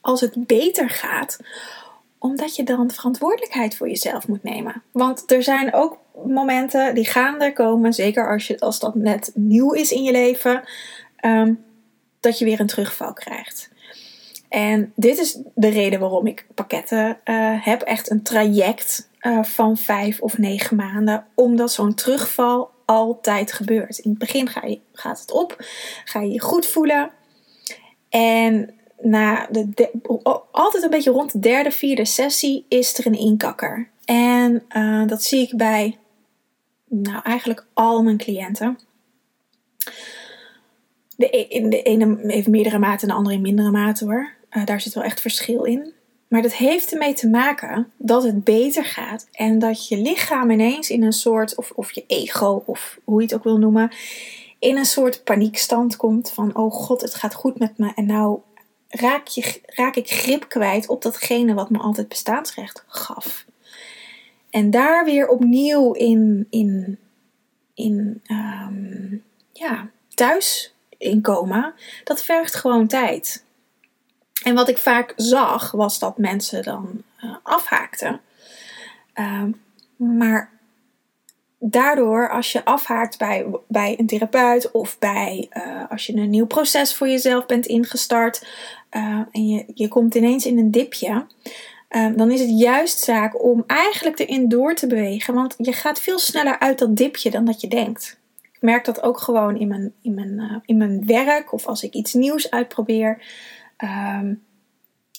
als 0.00 0.20
het 0.20 0.46
beter 0.46 0.90
gaat, 0.90 1.38
omdat 2.18 2.56
je 2.56 2.62
dan 2.62 2.90
verantwoordelijkheid 2.90 3.76
voor 3.76 3.88
jezelf 3.88 4.28
moet 4.28 4.42
nemen. 4.42 4.82
Want 4.90 5.30
er 5.30 5.42
zijn 5.42 5.74
ook 5.74 5.98
momenten 6.26 6.94
die 6.94 7.06
gaan 7.06 7.40
er 7.40 7.52
komen, 7.52 7.92
zeker 7.92 8.30
als, 8.32 8.46
je, 8.46 8.60
als 8.60 8.78
dat 8.78 8.94
net 8.94 9.30
nieuw 9.34 9.72
is 9.72 9.92
in 9.92 10.02
je 10.02 10.12
leven, 10.12 10.62
um, 11.24 11.64
dat 12.20 12.38
je 12.38 12.44
weer 12.44 12.60
een 12.60 12.66
terugval 12.66 13.12
krijgt. 13.12 13.70
En 14.54 14.92
dit 14.96 15.18
is 15.18 15.38
de 15.54 15.68
reden 15.68 16.00
waarom 16.00 16.26
ik 16.26 16.46
pakketten 16.54 17.06
uh, 17.24 17.64
heb. 17.64 17.82
Echt 17.82 18.10
een 18.10 18.22
traject 18.22 19.10
uh, 19.20 19.42
van 19.44 19.76
vijf 19.76 20.20
of 20.20 20.38
negen 20.38 20.76
maanden. 20.76 21.26
Omdat 21.34 21.72
zo'n 21.72 21.94
terugval 21.94 22.70
altijd 22.84 23.52
gebeurt. 23.52 23.98
In 23.98 24.10
het 24.10 24.18
begin 24.18 24.48
ga 24.48 24.76
gaat 24.92 25.20
het 25.20 25.32
op. 25.32 25.56
Ga 26.04 26.20
je 26.20 26.32
je 26.32 26.40
goed 26.40 26.66
voelen. 26.66 27.10
En 28.08 28.74
na 29.00 29.48
de, 29.50 29.90
altijd 30.50 30.82
een 30.82 30.90
beetje 30.90 31.10
rond 31.10 31.32
de 31.32 31.38
derde, 31.38 31.70
vierde 31.70 32.04
sessie 32.04 32.64
is 32.68 32.98
er 32.98 33.06
een 33.06 33.18
inkakker. 33.18 33.88
En 34.04 34.62
uh, 34.76 35.06
dat 35.06 35.22
zie 35.22 35.42
ik 35.42 35.56
bij 35.56 35.98
nou, 36.88 37.20
eigenlijk 37.22 37.66
al 37.72 38.02
mijn 38.02 38.18
cliënten. 38.18 38.78
De, 41.16 41.28
e-, 41.30 41.68
de 41.68 41.82
ene 41.82 42.18
heeft 42.22 42.48
meerdere 42.48 42.78
maten 42.78 43.00
en 43.00 43.08
de 43.08 43.14
andere 43.14 43.34
in 43.34 43.42
mindere 43.42 43.70
mate 43.70 44.04
hoor. 44.04 44.42
Uh, 44.56 44.64
daar 44.64 44.80
zit 44.80 44.94
wel 44.94 45.04
echt 45.04 45.20
verschil 45.20 45.64
in. 45.64 45.92
Maar 46.28 46.42
dat 46.42 46.54
heeft 46.54 46.92
ermee 46.92 47.14
te 47.14 47.28
maken 47.28 47.92
dat 47.96 48.22
het 48.22 48.44
beter 48.44 48.84
gaat 48.84 49.28
en 49.32 49.58
dat 49.58 49.88
je 49.88 49.96
lichaam 49.96 50.50
ineens 50.50 50.90
in 50.90 51.02
een 51.02 51.12
soort, 51.12 51.54
of, 51.54 51.70
of 51.70 51.92
je 51.92 52.04
ego, 52.06 52.62
of 52.66 52.98
hoe 53.04 53.20
je 53.20 53.26
het 53.26 53.34
ook 53.34 53.44
wil 53.44 53.58
noemen, 53.58 53.90
in 54.58 54.76
een 54.76 54.84
soort 54.84 55.24
paniekstand 55.24 55.96
komt 55.96 56.30
van, 56.30 56.56
oh 56.56 56.72
god, 56.72 57.00
het 57.00 57.14
gaat 57.14 57.34
goed 57.34 57.58
met 57.58 57.78
me 57.78 57.92
en 57.94 58.06
nou 58.06 58.40
raak, 58.88 59.26
je, 59.26 59.60
raak 59.66 59.96
ik 59.96 60.10
grip 60.10 60.48
kwijt 60.48 60.88
op 60.88 61.02
datgene 61.02 61.54
wat 61.54 61.70
me 61.70 61.78
altijd 61.78 62.08
bestaansrecht 62.08 62.84
gaf. 62.86 63.44
En 64.50 64.70
daar 64.70 65.04
weer 65.04 65.28
opnieuw 65.28 65.92
in, 65.92 66.46
in, 66.50 66.98
in 67.74 68.22
um, 68.30 69.22
ja, 69.52 69.90
thuis 70.08 70.74
in 70.98 71.20
komen, 71.20 71.74
dat 72.04 72.22
vergt 72.22 72.54
gewoon 72.54 72.86
tijd. 72.86 73.44
En 74.44 74.54
wat 74.54 74.68
ik 74.68 74.78
vaak 74.78 75.12
zag, 75.16 75.70
was 75.70 75.98
dat 75.98 76.18
mensen 76.18 76.62
dan 76.62 77.02
uh, 77.24 77.34
afhaakten. 77.42 78.20
Uh, 79.14 79.42
maar 79.96 80.50
daardoor, 81.58 82.30
als 82.30 82.52
je 82.52 82.64
afhaakt 82.64 83.18
bij, 83.18 83.46
bij 83.68 83.94
een 83.98 84.06
therapeut 84.06 84.70
of 84.70 84.98
bij 84.98 85.48
uh, 85.52 85.90
als 85.90 86.06
je 86.06 86.16
een 86.16 86.30
nieuw 86.30 86.46
proces 86.46 86.94
voor 86.94 87.08
jezelf 87.08 87.46
bent 87.46 87.66
ingestart 87.66 88.46
uh, 88.90 89.20
en 89.30 89.48
je, 89.48 89.64
je 89.74 89.88
komt 89.88 90.14
ineens 90.14 90.46
in 90.46 90.58
een 90.58 90.70
dipje, 90.70 91.26
dan 92.16 92.30
is 92.30 92.40
het 92.40 92.58
juist 92.58 92.98
zaak 92.98 93.42
om 93.42 93.64
eigenlijk 93.66 94.18
erin 94.18 94.48
door 94.48 94.74
te 94.74 94.86
bewegen. 94.86 95.34
Want 95.34 95.54
je 95.58 95.72
gaat 95.72 96.00
veel 96.00 96.18
sneller 96.18 96.58
uit 96.58 96.78
dat 96.78 96.96
dipje 96.96 97.30
dan 97.30 97.44
dat 97.44 97.60
je 97.60 97.68
denkt. 97.68 98.18
Ik 98.52 98.60
merk 98.60 98.84
dat 98.84 99.02
ook 99.02 99.18
gewoon 99.18 99.58
in 99.58 99.68
mijn, 99.68 99.92
in 100.02 100.14
mijn, 100.14 100.62
in 100.64 100.76
mijn 100.76 101.06
werk 101.06 101.52
of 101.52 101.66
als 101.66 101.82
ik 101.82 101.94
iets 101.94 102.12
nieuws 102.14 102.50
uitprobeer. 102.50 103.22
Um, 103.78 104.44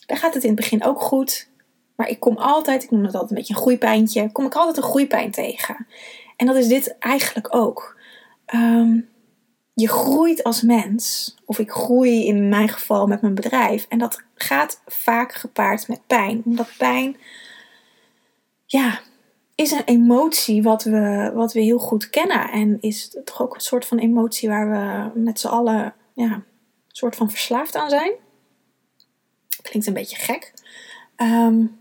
dan 0.06 0.18
gaat 0.18 0.34
het 0.34 0.44
in 0.44 0.50
het 0.50 0.60
begin 0.60 0.84
ook 0.84 1.02
goed. 1.02 1.50
Maar 1.96 2.10
ik 2.10 2.20
kom 2.20 2.38
altijd, 2.38 2.84
ik 2.84 2.92
noem 2.92 3.04
dat 3.04 3.14
altijd 3.14 3.32
een 3.32 3.38
beetje 3.38 3.54
een 3.54 3.60
groeipijntje, 3.60 4.32
kom 4.32 4.46
ik 4.46 4.56
altijd 4.56 4.78
een 4.78 4.84
groeipijn 4.84 5.32
tegen. 5.32 5.88
En 6.38 6.46
dat 6.46 6.56
is 6.56 6.68
dit 6.68 6.98
eigenlijk 7.00 7.56
ook. 7.56 8.00
Um, 8.54 9.10
je 9.74 9.88
groeit 9.88 10.44
als 10.44 10.62
mens, 10.62 11.36
of 11.46 11.60
ik 11.60 11.72
groei 11.72 12.26
in 12.26 12.50
mijn 12.50 12.70
geval 12.70 13.08
met 13.08 13.22
mijn 13.22 13.36
bedrijf. 13.36 13.86
En 13.90 13.98
dat 13.98 14.24
gaat 14.36 14.82
vaak 14.86 15.34
gepaard 15.34 15.88
met 15.88 16.08
pijn. 16.08 16.42
Omdat 16.46 16.70
pijn, 16.78 17.18
ja, 18.66 19.00
is 19.56 19.72
een 19.72 19.84
emotie 19.86 20.64
wat 20.64 20.84
we, 20.84 21.32
wat 21.34 21.54
we 21.54 21.60
heel 21.60 21.78
goed 21.78 22.10
kennen. 22.10 22.52
En 22.52 22.78
is 22.82 23.18
toch 23.24 23.42
ook 23.42 23.56
een 23.56 23.62
soort 23.62 23.86
van 23.86 23.98
emotie 23.98 24.50
waar 24.50 24.70
we 24.70 25.20
met 25.20 25.40
z'n 25.40 25.48
allen 25.48 25.94
ja, 26.14 26.32
een 26.32 26.44
soort 26.88 27.16
van 27.16 27.30
verslaafd 27.30 27.76
aan 27.76 27.90
zijn. 27.90 28.12
Klinkt 29.70 29.88
een 29.88 29.94
beetje 29.94 30.16
gek. 30.18 30.54
Um, 31.18 31.80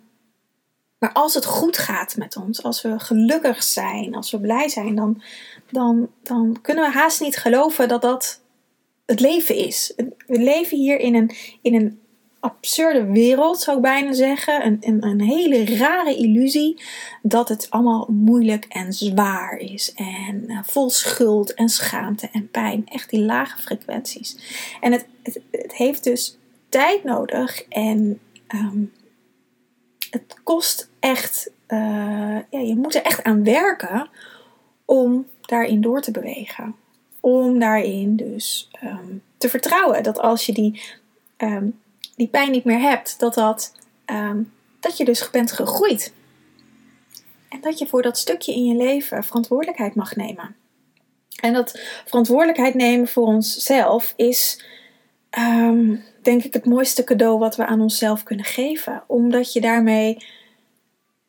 maar 0.98 1.12
als 1.12 1.34
het 1.34 1.44
goed 1.44 1.78
gaat 1.78 2.16
met 2.16 2.36
ons, 2.36 2.62
als 2.62 2.82
we 2.82 2.98
gelukkig 2.98 3.62
zijn, 3.62 4.14
als 4.14 4.30
we 4.30 4.40
blij 4.40 4.68
zijn, 4.68 4.94
dan, 4.94 5.22
dan, 5.70 6.10
dan 6.22 6.58
kunnen 6.62 6.84
we 6.84 6.98
haast 6.98 7.20
niet 7.20 7.36
geloven 7.36 7.88
dat 7.88 8.02
dat 8.02 8.40
het 9.06 9.20
leven 9.20 9.56
is. 9.56 9.92
We 10.26 10.38
leven 10.38 10.78
hier 10.78 10.98
in 10.98 11.14
een, 11.14 11.30
in 11.62 11.74
een 11.74 12.00
absurde 12.40 13.04
wereld, 13.04 13.60
zou 13.60 13.76
ik 13.76 13.82
bijna 13.82 14.12
zeggen. 14.12 14.66
Een, 14.66 14.96
een, 15.00 15.20
hele 15.20 15.76
rare 15.76 16.16
illusie 16.16 16.82
dat 17.22 17.48
het 17.48 17.66
allemaal 17.70 18.08
moeilijk 18.10 18.64
en 18.64 18.92
zwaar 18.92 19.56
is. 19.56 19.92
En 19.94 20.44
uh, 20.46 20.58
vol 20.62 20.90
schuld 20.90 21.54
en 21.54 21.68
schaamte 21.68 22.28
en 22.32 22.50
pijn. 22.50 22.86
Echt 22.86 23.10
die 23.10 23.20
lage 23.20 23.62
frequenties. 23.62 24.36
En 24.80 24.92
het, 24.92 25.06
het 25.50 25.74
heeft 25.74 26.04
dus 26.04 26.38
tijd 26.74 27.04
nodig 27.04 27.62
en 27.68 28.20
um, 28.54 28.92
het 30.10 30.36
kost 30.42 30.90
echt, 31.00 31.50
uh, 31.68 32.38
ja, 32.50 32.58
je 32.58 32.76
moet 32.76 32.94
er 32.94 33.02
echt 33.02 33.22
aan 33.22 33.44
werken 33.44 34.08
om 34.84 35.26
daarin 35.40 35.80
door 35.80 36.00
te 36.00 36.10
bewegen. 36.10 36.76
Om 37.20 37.58
daarin 37.58 38.16
dus 38.16 38.70
um, 38.82 39.22
te 39.38 39.48
vertrouwen 39.48 40.02
dat 40.02 40.18
als 40.18 40.46
je 40.46 40.52
die, 40.52 40.82
um, 41.36 41.80
die 42.16 42.28
pijn 42.28 42.50
niet 42.50 42.64
meer 42.64 42.80
hebt, 42.80 43.18
dat, 43.18 43.34
dat, 43.34 43.72
dat 44.80 44.96
je 44.96 45.04
dus 45.04 45.30
bent 45.30 45.52
gegroeid. 45.52 46.12
En 47.48 47.60
dat 47.60 47.78
je 47.78 47.86
voor 47.86 48.02
dat 48.02 48.18
stukje 48.18 48.54
in 48.54 48.64
je 48.64 48.76
leven 48.76 49.24
verantwoordelijkheid 49.24 49.94
mag 49.94 50.16
nemen. 50.16 50.56
En 51.40 51.52
dat 51.52 51.80
verantwoordelijkheid 52.04 52.74
nemen 52.74 53.08
voor 53.08 53.26
onszelf 53.26 54.12
is 54.16 54.64
denk 56.24 56.44
ik 56.44 56.54
het 56.54 56.64
mooiste 56.64 57.04
cadeau 57.04 57.38
wat 57.38 57.56
we 57.56 57.66
aan 57.66 57.80
onszelf 57.80 58.22
kunnen 58.22 58.44
geven. 58.44 59.02
Omdat 59.06 59.52
je 59.52 59.60
daarmee 59.60 60.24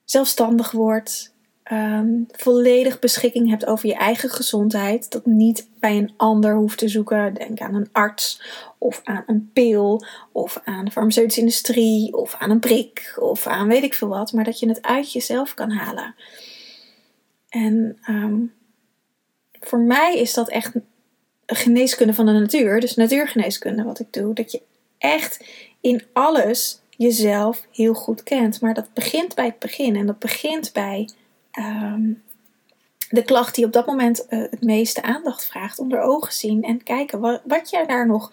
zelfstandig 0.03 0.71
wordt, 0.71 1.33
um, 1.71 2.25
volledig 2.31 2.99
beschikking 2.99 3.49
hebt 3.49 3.65
over 3.65 3.87
je 3.87 3.95
eigen 3.95 4.29
gezondheid. 4.29 5.11
Dat 5.11 5.25
niet 5.25 5.69
bij 5.79 5.97
een 5.97 6.13
ander 6.17 6.55
hoeft 6.55 6.77
te 6.77 6.87
zoeken. 6.87 7.33
Denk 7.33 7.59
aan 7.59 7.75
een 7.75 7.89
arts 7.91 8.41
of 8.77 9.01
aan 9.03 9.23
een 9.27 9.49
pil 9.53 10.05
of 10.31 10.61
aan 10.63 10.85
de 10.85 10.91
farmaceutische 10.91 11.39
industrie 11.39 12.13
of 12.13 12.35
aan 12.39 12.49
een 12.49 12.59
prik 12.59 13.15
of 13.19 13.47
aan 13.47 13.67
weet 13.67 13.83
ik 13.83 13.93
veel 13.93 14.07
wat. 14.07 14.33
Maar 14.33 14.43
dat 14.43 14.59
je 14.59 14.67
het 14.67 14.81
uit 14.81 15.11
jezelf 15.11 15.53
kan 15.53 15.71
halen. 15.71 16.15
En 17.49 17.97
um, 18.09 18.53
voor 19.59 19.79
mij 19.79 20.17
is 20.17 20.33
dat 20.33 20.49
echt 20.49 20.73
geneeskunde 21.45 22.13
van 22.13 22.25
de 22.25 22.31
natuur, 22.31 22.79
dus 22.79 22.95
natuurgeneeskunde 22.95 23.83
wat 23.83 23.99
ik 23.99 24.13
doe, 24.13 24.33
dat 24.33 24.51
je 24.51 24.61
echt 24.97 25.45
in 25.81 26.03
alles 26.13 26.81
jezelf 26.89 27.65
heel 27.71 27.93
goed 27.93 28.23
kent. 28.23 28.61
Maar 28.61 28.73
dat 28.73 28.93
begint 28.93 29.35
bij 29.35 29.45
het 29.45 29.59
begin 29.59 29.95
en 29.95 30.05
dat 30.05 30.19
begint 30.19 30.73
bij 30.73 31.09
ehm, 31.51 32.11
de 33.09 33.23
klacht 33.23 33.55
die 33.55 33.65
op 33.65 33.73
dat 33.73 33.85
moment 33.85 34.25
uh, 34.29 34.39
het 34.39 34.61
meeste 34.61 35.01
aandacht 35.01 35.45
vraagt. 35.45 35.79
Onder 35.79 36.01
ogen 36.01 36.33
zien 36.33 36.63
en 36.63 36.83
kijken 36.83 37.19
wat, 37.19 37.69
je 37.69 37.83
daar 37.87 38.07
nog 38.07 38.31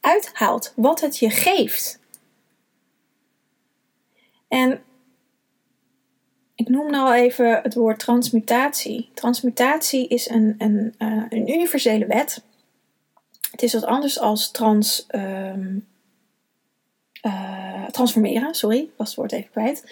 uithaalt, 0.00 0.72
wat 0.76 1.00
het 1.00 1.18
je 1.18 1.30
geeft. 1.30 1.98
En 4.48 4.82
ik 6.54 6.68
noem 6.68 6.90
nou 6.90 7.14
even 7.14 7.60
het 7.62 7.74
woord 7.74 7.98
transmutatie. 7.98 9.10
Transmutatie 9.14 10.08
is 10.08 10.28
een, 10.28 10.54
een, 10.58 10.94
uh, 10.98 11.24
een 11.28 11.50
universele 11.50 12.06
wet. 12.06 12.42
Het 13.56 13.64
is 13.64 13.72
wat 13.72 13.84
anders 13.84 14.18
als 14.20 14.50
trans, 14.50 15.06
um, 15.10 15.86
uh, 17.22 17.84
transformeren. 17.84 18.54
Sorry, 18.54 18.88
was 18.96 19.08
het 19.08 19.16
woord 19.16 19.32
even 19.32 19.50
kwijt. 19.50 19.84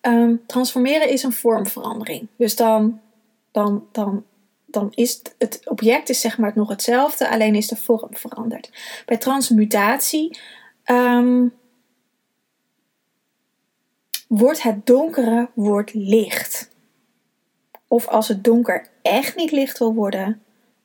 Um, 0.00 0.42
transformeren 0.46 1.08
is 1.08 1.22
een 1.22 1.32
vormverandering. 1.32 2.28
Dus 2.36 2.56
dan, 2.56 3.00
dan, 3.50 3.86
dan, 3.92 4.24
dan 4.66 4.92
is 4.94 5.22
het, 5.38 5.60
object 5.64 6.08
is 6.08 6.20
zeg 6.20 6.38
maar 6.38 6.52
nog 6.54 6.68
hetzelfde, 6.68 7.30
alleen 7.30 7.54
is 7.54 7.68
de 7.68 7.76
vorm 7.76 8.16
veranderd. 8.16 8.70
Bij 9.06 9.16
transmutatie 9.16 10.38
um, 10.84 11.52
wordt 14.28 14.62
het 14.62 14.86
donkere 14.86 15.48
wordt 15.54 15.94
licht. 15.94 16.70
Of 17.88 18.06
als 18.06 18.28
het 18.28 18.44
donker 18.44 18.88
echt 19.02 19.36
niet 19.36 19.50
licht 19.50 19.78
wil 19.78 19.94
worden, 19.94 20.42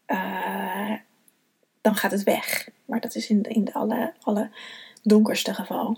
uh, 0.07 0.93
dan 1.85 1.95
gaat 1.95 2.11
het 2.11 2.23
weg. 2.23 2.69
Maar 2.85 2.99
dat 2.99 3.15
is 3.15 3.29
in, 3.29 3.41
de, 3.41 3.49
in 3.49 3.63
de 3.63 3.73
alle, 3.73 4.13
alle 4.21 4.49
donkerste 5.03 5.53
geval. 5.53 5.97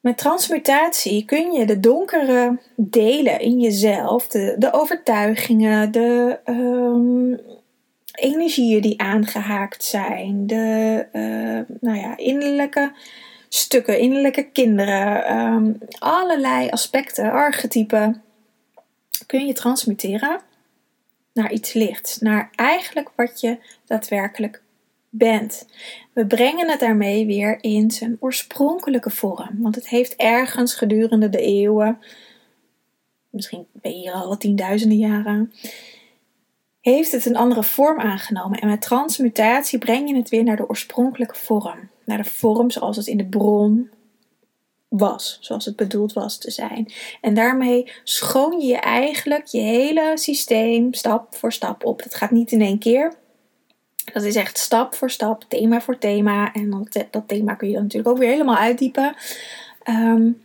Met 0.00 0.18
transmutatie 0.18 1.24
kun 1.24 1.52
je 1.52 1.66
de 1.66 1.80
donkere 1.80 2.58
delen 2.76 3.40
in 3.40 3.60
jezelf, 3.60 4.28
de, 4.28 4.54
de 4.58 4.72
overtuigingen, 4.72 5.92
de 5.92 6.38
um, 6.44 7.40
energieën 8.14 8.80
die 8.80 9.00
aangehaakt 9.00 9.84
zijn, 9.84 10.46
de 10.46 11.06
uh, 11.12 11.76
nou 11.80 11.98
ja, 11.98 12.16
innerlijke 12.16 12.92
stukken, 13.48 13.98
innerlijke 13.98 14.50
kinderen, 14.50 15.36
um, 15.36 15.78
allerlei 15.98 16.68
aspecten, 16.68 17.30
archetypen, 17.30 18.22
kun 19.26 19.46
je 19.46 19.52
transmuteren 19.52 20.40
naar 21.34 21.52
iets 21.52 21.72
lichts, 21.72 22.18
naar 22.18 22.50
eigenlijk 22.54 23.10
wat 23.16 23.40
je 23.40 23.58
daadwerkelijk 23.84 24.62
bent. 25.08 25.66
We 26.12 26.26
brengen 26.26 26.70
het 26.70 26.80
daarmee 26.80 27.26
weer 27.26 27.58
in 27.60 27.90
zijn 27.90 28.16
oorspronkelijke 28.20 29.10
vorm, 29.10 29.62
want 29.62 29.74
het 29.74 29.88
heeft 29.88 30.16
ergens 30.16 30.74
gedurende 30.74 31.28
de 31.28 31.40
eeuwen, 31.40 31.98
misschien 33.30 33.66
ben 33.72 33.92
je 33.92 33.98
hier 33.98 34.12
al 34.12 34.36
tienduizenden 34.36 34.98
jaren, 34.98 35.52
heeft 36.80 37.12
het 37.12 37.26
een 37.26 37.36
andere 37.36 37.62
vorm 37.62 38.00
aangenomen. 38.00 38.60
En 38.60 38.68
met 38.68 38.80
transmutatie 38.80 39.78
breng 39.78 40.08
je 40.08 40.16
het 40.16 40.28
weer 40.28 40.44
naar 40.44 40.56
de 40.56 40.68
oorspronkelijke 40.68 41.34
vorm. 41.34 41.88
Naar 42.04 42.18
de 42.18 42.24
vorm 42.24 42.70
zoals 42.70 42.96
het 42.96 43.06
in 43.06 43.16
de 43.16 43.26
bron 43.26 43.90
was, 44.98 45.38
zoals 45.40 45.64
het 45.64 45.76
bedoeld 45.76 46.12
was 46.12 46.38
te 46.38 46.50
zijn. 46.50 46.92
En 47.20 47.34
daarmee 47.34 47.92
schoon 48.04 48.60
je 48.60 48.76
eigenlijk 48.76 49.46
je 49.46 49.60
hele 49.60 50.12
systeem 50.14 50.94
stap 50.94 51.34
voor 51.34 51.52
stap 51.52 51.84
op. 51.84 52.02
Dat 52.02 52.14
gaat 52.14 52.30
niet 52.30 52.52
in 52.52 52.60
één 52.60 52.78
keer. 52.78 53.14
Dat 54.12 54.22
is 54.22 54.36
echt 54.36 54.58
stap 54.58 54.94
voor 54.94 55.10
stap, 55.10 55.44
thema 55.48 55.80
voor 55.80 55.98
thema. 55.98 56.52
En 56.52 56.70
dat, 56.70 57.06
dat 57.10 57.28
thema 57.28 57.54
kun 57.54 57.70
je 57.70 57.80
natuurlijk 57.80 58.08
ook 58.08 58.18
weer 58.18 58.30
helemaal 58.30 58.56
uitdiepen. 58.56 59.16
Um, 59.88 60.42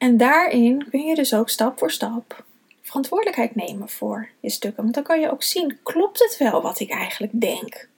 En 0.00 0.16
daarin 0.16 0.88
kun 0.90 1.04
je 1.04 1.14
dus 1.14 1.34
ook 1.34 1.48
stap 1.48 1.78
voor 1.78 1.90
stap 1.90 2.44
verantwoordelijkheid 2.82 3.54
nemen 3.54 3.88
voor 3.88 4.28
je 4.40 4.50
stukken. 4.50 4.82
Want 4.82 4.94
dan 4.94 5.02
kan 5.02 5.20
je 5.20 5.30
ook 5.30 5.42
zien, 5.42 5.78
klopt 5.82 6.18
het 6.18 6.36
wel 6.38 6.62
wat 6.62 6.80
ik 6.80 6.90
eigenlijk 6.90 7.40
denk? 7.40 7.89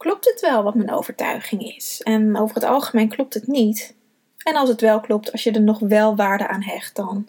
Klopt 0.00 0.24
het 0.24 0.40
wel 0.40 0.62
wat 0.62 0.74
mijn 0.74 0.90
overtuiging 0.90 1.76
is? 1.76 2.00
En 2.02 2.36
over 2.36 2.54
het 2.54 2.64
algemeen 2.64 3.08
klopt 3.08 3.34
het 3.34 3.46
niet. 3.46 3.94
En 4.38 4.54
als 4.54 4.68
het 4.68 4.80
wel 4.80 5.00
klopt, 5.00 5.32
als 5.32 5.42
je 5.42 5.50
er 5.50 5.60
nog 5.60 5.78
wel 5.78 6.16
waarde 6.16 6.48
aan 6.48 6.62
hecht, 6.62 6.96
dan 6.96 7.28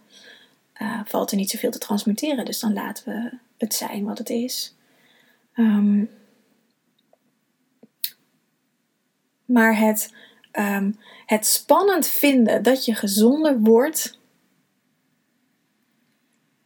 uh, 0.82 1.00
valt 1.06 1.32
er 1.32 1.38
niet 1.38 1.50
zoveel 1.50 1.72
te 1.72 1.78
transmuteren. 1.78 2.46
Dus 2.46 2.60
dan 2.60 2.74
laten 2.74 3.06
we 3.06 3.38
het 3.58 3.74
zijn 3.74 4.06
wat 4.06 4.18
het 4.18 4.30
is. 4.30 4.76
Um, 5.56 6.10
maar 9.46 9.78
het 9.78 10.14
um, 10.60 11.00
het 11.26 11.46
spannend 11.46 12.08
vinden 12.08 12.64
dat 12.64 12.86
je 12.86 12.96
gezonder 12.96 13.60
wordt, 13.60 14.20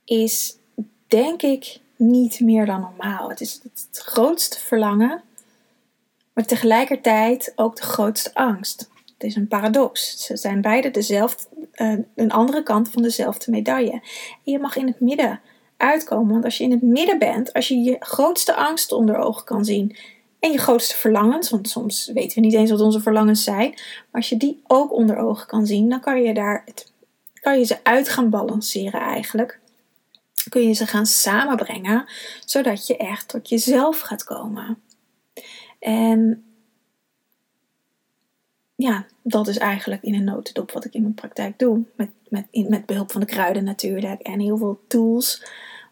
is 0.03 0.57
denk 1.07 1.41
ik 1.41 1.79
niet 1.95 2.39
meer 2.39 2.65
dan 2.65 2.81
normaal. 2.81 3.29
Het 3.29 3.41
is 3.41 3.59
het 3.63 3.89
grootste 3.91 4.59
verlangen, 4.59 5.23
maar 6.35 6.45
tegelijkertijd 6.45 7.53
ook 7.55 7.75
de 7.75 7.83
grootste 7.83 8.33
angst. 8.33 8.89
Het 9.13 9.23
is 9.23 9.35
een 9.35 9.47
paradox. 9.47 10.25
Ze 10.25 10.37
zijn 10.37 10.61
beide 10.61 10.91
dezelfde, 10.91 11.43
uh, 11.75 11.97
een 12.15 12.31
andere 12.31 12.63
kant 12.63 12.89
van 12.89 13.01
dezelfde 13.01 13.51
medaille. 13.51 13.91
En 13.91 14.01
je 14.43 14.59
mag 14.59 14.75
in 14.75 14.87
het 14.87 14.99
midden 14.99 15.39
uitkomen, 15.77 16.31
want 16.31 16.43
als 16.43 16.57
je 16.57 16.63
in 16.63 16.71
het 16.71 16.81
midden 16.81 17.19
bent, 17.19 17.53
als 17.53 17.67
je 17.67 17.75
je 17.75 17.95
grootste 17.99 18.55
angst 18.55 18.91
onder 18.91 19.17
ogen 19.17 19.43
kan 19.43 19.65
zien 19.65 19.95
en 20.39 20.51
je 20.51 20.57
grootste 20.57 20.95
verlangens, 20.95 21.49
want 21.49 21.69
soms 21.69 22.11
weten 22.13 22.35
we 22.35 22.45
niet 22.45 22.53
eens 22.53 22.69
wat 22.69 22.81
onze 22.81 23.01
verlangens 23.01 23.43
zijn. 23.43 23.69
Maar 23.69 24.21
als 24.21 24.29
je 24.29 24.37
die 24.37 24.61
ook 24.67 24.93
onder 24.93 25.17
ogen 25.17 25.47
kan 25.47 25.65
zien, 25.65 25.89
dan 25.89 25.99
kan 25.99 26.21
je, 26.21 26.33
daar 26.33 26.61
het, 26.65 26.91
kan 27.33 27.59
je 27.59 27.65
ze 27.65 27.77
uit 27.83 28.09
gaan 28.09 28.29
balanceren 28.29 29.01
eigenlijk. 29.01 29.59
Kun 30.49 30.67
je 30.67 30.73
ze 30.73 30.85
gaan 30.85 31.05
samenbrengen, 31.05 32.05
zodat 32.45 32.87
je 32.87 32.97
echt 32.97 33.27
tot 33.27 33.49
jezelf 33.49 33.99
gaat 33.99 34.23
komen. 34.23 34.77
En 35.85 36.43
ja, 38.75 39.05
dat 39.23 39.47
is 39.47 39.57
eigenlijk 39.57 40.03
in 40.03 40.13
een 40.13 40.23
notendop 40.23 40.71
wat 40.71 40.85
ik 40.85 40.93
in 40.93 41.01
mijn 41.01 41.13
praktijk 41.13 41.59
doe. 41.59 41.83
Met, 41.95 42.09
met, 42.27 42.69
met 42.69 42.85
behulp 42.85 43.11
van 43.11 43.21
de 43.21 43.27
kruiden 43.27 43.63
natuurlijk 43.63 44.21
en 44.21 44.39
heel 44.39 44.57
veel 44.57 44.79
tools 44.87 45.45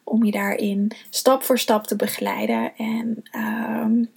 om 0.04 0.24
je 0.24 0.32
daarin 0.32 0.92
stap 1.10 1.44
voor 1.44 1.60
stap 1.60 1.88
te 1.88 1.96
begeleiden. 1.96 2.76
En 2.78 3.24
um, 3.36 4.10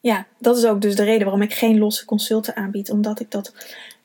ja, 0.00 0.26
dat 0.38 0.56
is 0.56 0.64
ook 0.64 0.80
dus 0.80 0.96
de 0.96 1.04
reden 1.04 1.22
waarom 1.22 1.42
ik 1.42 1.54
geen 1.54 1.78
losse 1.78 2.04
consulten 2.04 2.56
aanbied. 2.56 2.90
Omdat 2.90 3.20
ik 3.20 3.30
dat 3.30 3.54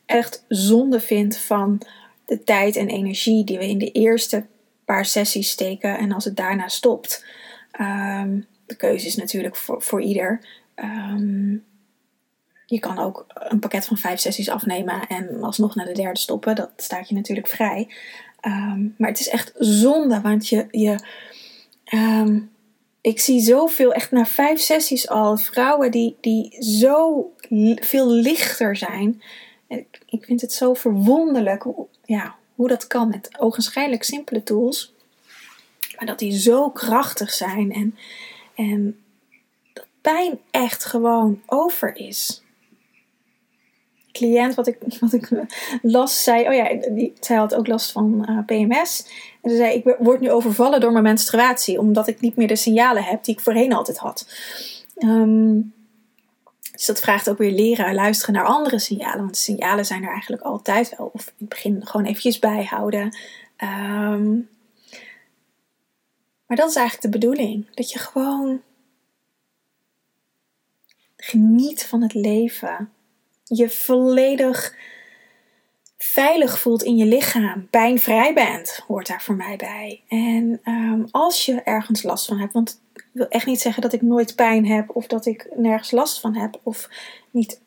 echt 0.06 0.44
zonde 0.48 1.00
vind 1.00 1.36
van 1.36 1.80
de 2.26 2.42
tijd 2.42 2.76
en 2.76 2.88
energie 2.88 3.44
die 3.44 3.58
we 3.58 3.68
in 3.68 3.78
de 3.78 3.90
eerste 3.90 4.46
paar 4.84 5.04
sessies 5.04 5.50
steken. 5.50 5.98
En 5.98 6.12
als 6.12 6.24
het 6.24 6.36
daarna 6.36 6.68
stopt. 6.68 7.24
Ehm, 7.70 8.40
keuze 8.76 9.06
is 9.06 9.16
natuurlijk 9.16 9.56
voor, 9.56 9.82
voor 9.82 10.02
ieder. 10.02 10.40
Ehm, 10.74 11.52
je 12.66 12.78
kan 12.78 12.98
ook 12.98 13.26
een 13.34 13.58
pakket 13.58 13.86
van 13.86 13.96
vijf 13.96 14.20
sessies 14.20 14.48
afnemen 14.48 15.06
en 15.06 15.42
alsnog 15.42 15.74
naar 15.74 15.86
de 15.86 15.92
derde 15.92 16.18
stoppen. 16.18 16.54
Dat 16.54 16.70
staat 16.76 17.08
je 17.08 17.14
natuurlijk 17.14 17.48
vrij. 17.48 17.88
Ehm, 18.40 18.82
maar 18.98 19.08
het 19.08 19.20
is 19.20 19.28
echt 19.28 19.52
zonde, 19.58 20.20
want 20.20 20.48
je. 20.48 20.66
je 20.70 20.98
ik 23.00 23.20
zie 23.20 23.40
zoveel, 23.40 23.92
echt 23.92 24.10
na 24.10 24.26
vijf 24.26 24.60
sessies 24.60 25.08
al, 25.08 25.36
vrouwen 25.36 25.90
die, 25.90 26.16
die 26.20 26.62
zo 26.62 27.32
veel 27.74 28.10
lichter 28.10 28.76
zijn. 28.76 29.22
Ik, 29.68 30.00
ik 30.06 30.24
vind 30.24 30.40
het 30.40 30.52
zo 30.52 30.74
verwonderlijk 30.74 31.62
hoe, 31.62 31.86
ja, 32.04 32.34
hoe 32.54 32.68
dat 32.68 32.86
kan 32.86 33.08
met 33.08 33.38
ogenschijnlijk 33.38 34.02
simpele 34.02 34.42
tools. 34.42 34.94
Maar 35.96 36.06
dat 36.06 36.18
die 36.18 36.38
zo 36.38 36.70
krachtig 36.70 37.32
zijn 37.32 37.72
en, 37.72 37.94
en 38.54 38.98
dat 39.72 39.86
pijn 40.00 40.38
echt 40.50 40.84
gewoon 40.84 41.42
over 41.46 41.96
is. 41.96 42.42
Cliënt 44.12 44.54
wat 44.54 44.66
ik, 44.66 44.78
wat 45.00 45.12
ik 45.12 45.28
las, 45.82 46.22
zei: 46.22 46.48
Oh 46.48 46.54
ja, 46.54 46.88
die, 46.90 47.12
zij 47.20 47.36
had 47.36 47.54
ook 47.54 47.66
last 47.66 47.92
van 47.92 48.24
eh, 48.24 48.38
PMS. 48.46 49.06
En 49.42 49.50
ze 49.50 49.56
zei: 49.56 49.74
Ik 49.74 49.96
word 49.98 50.20
nu 50.20 50.30
overvallen 50.30 50.80
door 50.80 50.92
mijn 50.92 51.04
menstruatie, 51.04 51.78
omdat 51.78 52.08
ik 52.08 52.20
niet 52.20 52.36
meer 52.36 52.48
de 52.48 52.56
signalen 52.56 53.04
heb 53.04 53.24
die 53.24 53.34
ik 53.34 53.40
voorheen 53.40 53.72
altijd 53.72 53.98
had. 53.98 54.26
Um, 54.98 55.72
dus 56.74 56.86
dat 56.86 57.00
vraagt 57.00 57.28
ook 57.28 57.38
weer 57.38 57.52
leren 57.52 57.94
luisteren 57.94 58.34
naar 58.34 58.44
andere 58.44 58.78
signalen. 58.78 59.20
Want 59.20 59.36
signalen 59.36 59.86
zijn 59.86 60.02
er 60.02 60.10
eigenlijk 60.10 60.42
altijd 60.42 60.94
wel. 60.96 61.10
Of 61.12 61.26
in 61.26 61.32
het 61.38 61.48
begin 61.48 61.86
gewoon 61.86 62.06
eventjes 62.06 62.38
bijhouden. 62.38 63.16
Ehm, 63.56 64.36
maar 66.46 66.56
dat 66.56 66.68
is 66.68 66.76
eigenlijk 66.76 67.12
de 67.12 67.18
bedoeling. 67.18 67.74
Dat 67.74 67.90
je 67.90 67.98
gewoon 67.98 68.62
geniet 71.16 71.84
van 71.84 72.02
het 72.02 72.14
leven. 72.14 72.92
Je 73.44 73.70
volledig 73.70 74.76
veilig 75.96 76.58
voelt 76.58 76.82
in 76.82 76.96
je 76.96 77.04
lichaam. 77.04 77.68
Pijnvrij 77.70 78.34
bent, 78.34 78.84
hoort 78.86 79.06
daar 79.06 79.22
voor 79.22 79.34
mij 79.34 79.56
bij. 79.56 80.02
En 80.08 80.60
ehm, 80.62 81.04
als 81.10 81.44
je 81.44 81.62
ergens 81.62 82.02
last 82.02 82.26
van 82.26 82.38
hebt, 82.38 82.52
want 82.52 82.80
ik 82.94 83.06
wil 83.12 83.28
echt 83.28 83.46
niet 83.46 83.60
zeggen 83.60 83.82
dat 83.82 83.92
ik 83.92 84.02
nooit 84.02 84.34
pijn 84.34 84.66
heb 84.66 84.96
of 84.96 85.06
dat 85.06 85.26
ik 85.26 85.48
nergens 85.54 85.90
last 85.90 86.20
van 86.20 86.34
heb 86.36 86.60
of 86.62 86.88
niet 87.30 87.60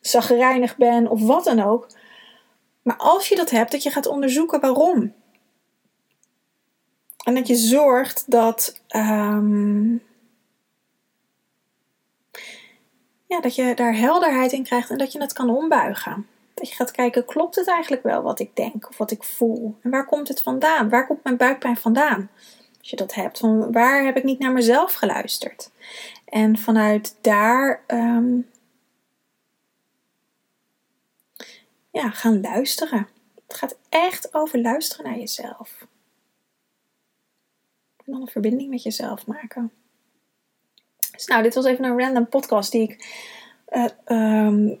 zagrijnig 0.00 0.76
ben 0.76 1.08
of 1.08 1.22
wat 1.22 1.44
dan 1.44 1.60
ook. 1.60 1.86
Maar 2.82 2.96
als 2.96 3.28
je 3.28 3.36
dat 3.36 3.50
hebt, 3.50 3.70
dat 3.70 3.82
je 3.82 3.90
gaat 3.90 4.06
onderzoeken 4.06 4.60
waarom. 4.60 5.12
En 7.24 7.34
dat 7.34 7.46
je 7.46 7.54
zorgt 7.54 8.24
dat, 8.26 8.80
ehm, 8.88 9.92
ja, 13.26 13.40
dat 13.40 13.54
je 13.54 13.74
daar 13.74 13.94
helderheid 13.96 14.52
in 14.52 14.64
krijgt 14.64 14.90
en 14.90 14.98
dat 14.98 15.12
je 15.12 15.20
het 15.20 15.32
kan 15.32 15.50
ombuigen. 15.56 16.26
Dat 16.54 16.68
je 16.68 16.74
gaat 16.74 16.90
kijken, 16.90 17.24
klopt 17.24 17.56
het 17.56 17.68
eigenlijk 17.68 18.02
wel 18.02 18.22
wat 18.22 18.40
ik 18.40 18.56
denk 18.56 18.88
of 18.88 18.96
wat 18.96 19.10
ik 19.10 19.22
voel? 19.22 19.76
En 19.82 19.90
waar 19.90 20.06
komt 20.06 20.28
het 20.28 20.42
vandaan? 20.42 20.88
Waar 20.88 21.06
komt 21.06 21.24
mijn 21.24 21.36
buikpijn 21.36 21.76
vandaan? 21.76 22.30
Als 22.78 22.90
je 22.90 22.96
dat 22.96 23.14
hebt, 23.14 23.38
van 23.38 23.72
waar 23.72 24.04
heb 24.04 24.16
ik 24.16 24.24
niet 24.24 24.38
naar 24.38 24.52
mezelf 24.52 24.94
geluisterd? 24.94 25.70
En 26.24 26.58
vanuit 26.58 27.16
daar 27.20 27.82
ehm, 27.86 28.38
ja, 31.90 32.10
gaan 32.10 32.40
luisteren. 32.40 33.08
Het 33.46 33.56
gaat 33.56 33.76
echt 33.88 34.34
over 34.34 34.60
luisteren 34.60 35.04
naar 35.04 35.18
jezelf. 35.18 35.86
Een 38.12 38.28
verbinding 38.28 38.70
met 38.70 38.82
jezelf 38.82 39.26
maken. 39.26 39.72
Dus 41.12 41.26
nou, 41.26 41.42
dit 41.42 41.54
was 41.54 41.64
even 41.64 41.84
een 41.84 41.98
random 41.98 42.28
podcast 42.28 42.72
die 42.72 42.82
ik 42.82 43.08
uh, 43.68 44.46
um, 44.46 44.78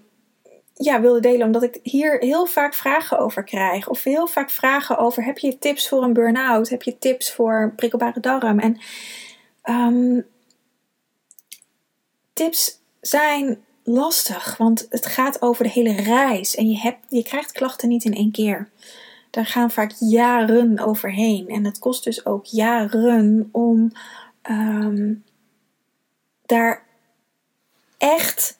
ja, 0.74 1.00
wilde 1.00 1.20
delen, 1.20 1.46
omdat 1.46 1.62
ik 1.62 1.78
hier 1.82 2.18
heel 2.18 2.46
vaak 2.46 2.74
vragen 2.74 3.18
over 3.18 3.44
krijg. 3.44 3.88
Of 3.88 4.04
heel 4.04 4.26
vaak 4.26 4.50
vragen 4.50 4.98
over: 4.98 5.24
heb 5.24 5.38
je 5.38 5.58
tips 5.58 5.88
voor 5.88 6.02
een 6.02 6.12
burn-out? 6.12 6.68
Heb 6.68 6.82
je 6.82 6.98
tips 6.98 7.32
voor 7.32 7.72
prikkelbare 7.76 8.20
darm? 8.20 8.58
En 8.58 8.80
um, 9.64 10.26
tips 12.32 12.80
zijn 13.00 13.64
lastig, 13.84 14.56
want 14.56 14.86
het 14.88 15.06
gaat 15.06 15.42
over 15.42 15.64
de 15.64 15.70
hele 15.70 16.02
reis. 16.02 16.54
En 16.54 16.70
je, 16.70 16.78
hebt, 16.78 17.06
je 17.08 17.22
krijgt 17.22 17.52
klachten 17.52 17.88
niet 17.88 18.04
in 18.04 18.14
één 18.14 18.32
keer. 18.32 18.68
Daar 19.30 19.46
gaan 19.46 19.70
vaak 19.70 19.92
jaren 19.98 20.78
overheen. 20.78 21.48
En 21.48 21.64
het 21.64 21.78
kost 21.78 22.04
dus 22.04 22.26
ook 22.26 22.44
jaren 22.44 23.48
om 23.52 23.92
um, 24.50 25.24
daar 26.46 26.84
echt, 27.98 28.58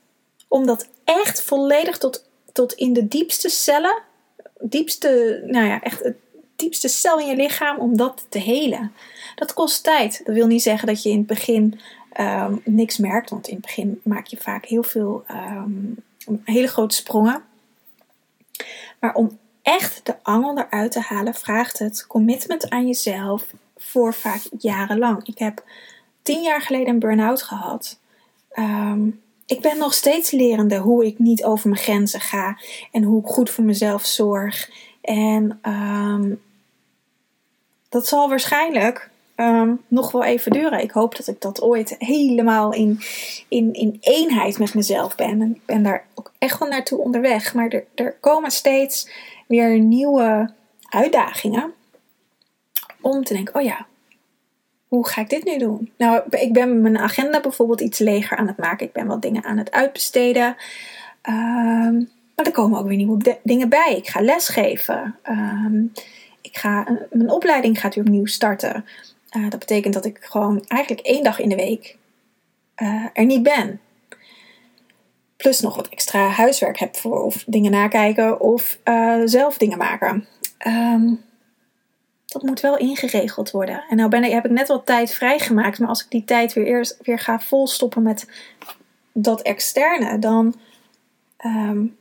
om 0.48 0.66
dat 0.66 0.88
echt 1.04 1.42
volledig 1.42 1.98
tot, 1.98 2.28
tot 2.52 2.72
in 2.72 2.92
de 2.92 3.08
diepste 3.08 3.48
cellen, 3.48 4.02
diepste, 4.60 5.42
nou 5.46 5.66
ja, 5.66 5.80
echt 5.80 6.02
het 6.04 6.16
diepste 6.56 6.88
cel 6.88 7.18
in 7.18 7.26
je 7.26 7.36
lichaam, 7.36 7.78
om 7.78 7.96
dat 7.96 8.26
te 8.28 8.38
helen. 8.38 8.92
Dat 9.34 9.54
kost 9.54 9.82
tijd. 9.82 10.22
Dat 10.24 10.34
wil 10.34 10.46
niet 10.46 10.62
zeggen 10.62 10.86
dat 10.86 11.02
je 11.02 11.10
in 11.10 11.18
het 11.18 11.26
begin 11.26 11.80
ehm, 12.12 12.54
niks 12.64 12.98
merkt, 12.98 13.30
want 13.30 13.48
in 13.48 13.54
het 13.54 13.64
begin 13.64 14.00
maak 14.04 14.26
je 14.26 14.36
vaak 14.36 14.64
heel 14.64 14.82
veel 14.82 15.24
um, 15.30 15.96
hele 16.44 16.66
grote 16.66 16.94
sprongen. 16.94 17.42
Maar 19.00 19.14
om 19.14 19.38
echt 19.70 20.00
de 20.06 20.16
angel 20.22 20.58
eruit 20.58 20.92
te 20.92 21.00
halen, 21.00 21.34
vraagt 21.34 21.78
het 21.78 22.06
commitment 22.06 22.70
aan 22.70 22.86
jezelf 22.86 23.46
voor 23.76 24.14
vaak 24.14 24.40
jarenlang. 24.58 25.26
Ik 25.26 25.38
heb 25.38 25.64
tien 26.22 26.42
jaar 26.42 26.60
geleden 26.60 26.88
een 26.88 26.98
burn-out 26.98 27.42
gehad. 27.42 27.98
Um, 28.54 29.20
ik 29.46 29.60
ben 29.60 29.78
nog 29.78 29.94
steeds 29.94 30.30
lerende 30.30 30.76
hoe 30.76 31.06
ik 31.06 31.18
niet 31.18 31.44
over 31.44 31.68
mijn 31.68 31.80
grenzen 31.80 32.20
ga 32.20 32.58
en 32.92 33.02
hoe 33.02 33.20
ik 33.20 33.26
goed 33.26 33.50
voor 33.50 33.64
mezelf 33.64 34.04
zorg. 34.04 34.70
En 35.00 35.60
um, 35.62 36.40
dat 37.88 38.06
zal 38.06 38.28
waarschijnlijk 38.28 39.10
um, 39.36 39.80
nog 39.88 40.12
wel 40.12 40.24
even 40.24 40.52
duren. 40.52 40.82
Ik 40.82 40.90
hoop 40.90 41.16
dat 41.16 41.26
ik 41.26 41.40
dat 41.40 41.62
ooit 41.62 41.94
helemaal 41.98 42.72
in, 42.72 43.00
in, 43.48 43.72
in 43.72 43.96
eenheid 44.00 44.58
met 44.58 44.74
mezelf 44.74 45.16
ben. 45.16 45.40
En 45.40 45.54
ik 45.54 45.64
ben 45.64 45.82
daar 45.82 46.06
ook 46.14 46.32
echt 46.38 46.58
wel 46.58 46.68
naartoe 46.68 46.98
onderweg. 46.98 47.54
Maar 47.54 47.68
er, 47.68 47.84
er 47.94 48.16
komen 48.20 48.50
steeds 48.50 49.08
weer 49.50 49.78
nieuwe 49.78 50.50
uitdagingen. 50.88 51.72
Om 53.00 53.24
te 53.24 53.34
denken: 53.34 53.54
oh 53.54 53.62
ja, 53.62 53.86
hoe 54.88 55.08
ga 55.08 55.20
ik 55.20 55.28
dit 55.28 55.44
nu 55.44 55.58
doen? 55.58 55.90
Nou, 55.96 56.22
ik 56.30 56.52
ben 56.52 56.80
mijn 56.80 56.98
agenda 56.98 57.40
bijvoorbeeld 57.40 57.80
iets 57.80 57.98
leger 57.98 58.36
aan 58.36 58.46
het 58.46 58.56
maken. 58.56 58.86
Ik 58.86 58.92
ben 58.92 59.06
wat 59.06 59.22
dingen 59.22 59.44
aan 59.44 59.58
het 59.58 59.70
uitbesteden. 59.70 60.56
Um, 61.28 62.10
maar 62.36 62.46
er 62.46 62.52
komen 62.52 62.78
ook 62.78 62.86
weer 62.86 62.96
nieuwe 62.96 63.38
dingen 63.42 63.68
bij. 63.68 63.94
Ik 63.96 64.08
ga 64.08 64.20
lesgeven. 64.20 65.16
Um, 65.28 65.92
ik 66.40 66.56
ga, 66.56 66.86
mijn 67.10 67.30
opleiding 67.30 67.80
gaat 67.80 67.94
weer 67.94 68.04
opnieuw 68.04 68.26
starten. 68.26 68.84
Uh, 69.36 69.50
dat 69.50 69.58
betekent 69.58 69.94
dat 69.94 70.04
ik 70.04 70.18
gewoon 70.20 70.64
eigenlijk 70.66 71.06
één 71.06 71.22
dag 71.22 71.40
in 71.40 71.48
de 71.48 71.56
week 71.56 71.96
uh, 72.76 73.04
er 73.12 73.24
niet 73.24 73.42
ben. 73.42 73.80
Plus 75.40 75.60
nog 75.60 75.76
wat 75.76 75.88
extra 75.88 76.28
huiswerk 76.28 76.78
heb 76.78 76.96
voor 76.96 77.22
of 77.22 77.44
dingen 77.46 77.70
nakijken 77.70 78.40
of 78.40 78.78
uh, 78.84 79.20
zelf 79.24 79.58
dingen 79.58 79.78
maken. 79.78 80.26
Um, 80.66 81.22
dat 82.26 82.42
moet 82.42 82.60
wel 82.60 82.76
ingeregeld 82.78 83.50
worden. 83.50 83.84
En 83.88 83.96
nou 83.96 84.08
ben 84.08 84.24
ik, 84.24 84.32
heb 84.32 84.44
ik 84.44 84.50
net 84.50 84.68
wat 84.68 84.86
tijd 84.86 85.12
vrijgemaakt, 85.12 85.78
maar 85.78 85.88
als 85.88 86.04
ik 86.04 86.10
die 86.10 86.24
tijd 86.24 86.52
weer 86.52 86.66
eerst 86.66 86.96
weer 87.02 87.18
ga 87.18 87.40
volstoppen 87.40 88.02
met 88.02 88.26
dat 89.12 89.42
externe, 89.42 90.18
dan 90.18 90.54
um, 91.44 91.96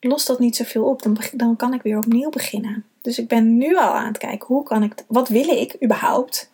lost 0.00 0.26
dat 0.26 0.38
niet 0.38 0.56
zoveel 0.56 0.84
op. 0.84 1.02
Dan, 1.02 1.18
dan 1.32 1.56
kan 1.56 1.74
ik 1.74 1.82
weer 1.82 1.96
opnieuw 1.96 2.30
beginnen. 2.30 2.84
Dus 3.02 3.18
ik 3.18 3.28
ben 3.28 3.56
nu 3.56 3.76
al 3.76 3.94
aan 3.94 4.06
het 4.06 4.18
kijken, 4.18 4.46
hoe 4.46 4.62
kan 4.62 4.82
ik, 4.82 4.94
wat 5.06 5.28
wil 5.28 5.48
ik 5.48 5.76
überhaupt? 5.84 6.50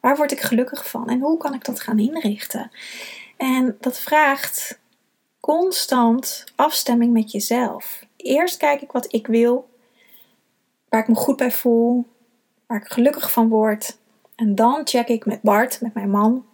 Waar 0.00 0.16
word 0.16 0.32
ik 0.32 0.40
gelukkig 0.40 0.88
van? 0.88 1.08
En 1.08 1.20
hoe 1.20 1.38
kan 1.38 1.54
ik 1.54 1.64
dat 1.64 1.80
gaan 1.80 1.98
inrichten? 1.98 2.70
En 3.36 3.76
dat 3.80 3.98
vraagt 4.00 4.80
constant 5.42 6.44
afstemming 6.56 7.12
met 7.12 7.32
jezelf. 7.32 8.04
Eerst 8.16 8.56
kijk 8.56 8.82
ik 8.82 8.92
wat 8.92 9.12
ik 9.12 9.26
wil, 9.26 9.68
waar 10.88 11.00
ik 11.00 11.08
me 11.08 11.14
goed 11.14 11.36
bij 11.36 11.52
voel, 11.52 12.06
waar 12.66 12.80
ik 12.80 12.92
gelukkig 12.92 13.32
van 13.32 13.48
word. 13.48 13.98
En 14.34 14.54
dan 14.54 14.80
check 14.84 15.08
ik 15.08 15.26
met 15.26 15.42
Bart, 15.42 15.80
met 15.80 15.94
mijn 15.94 16.10
man. 16.10 16.44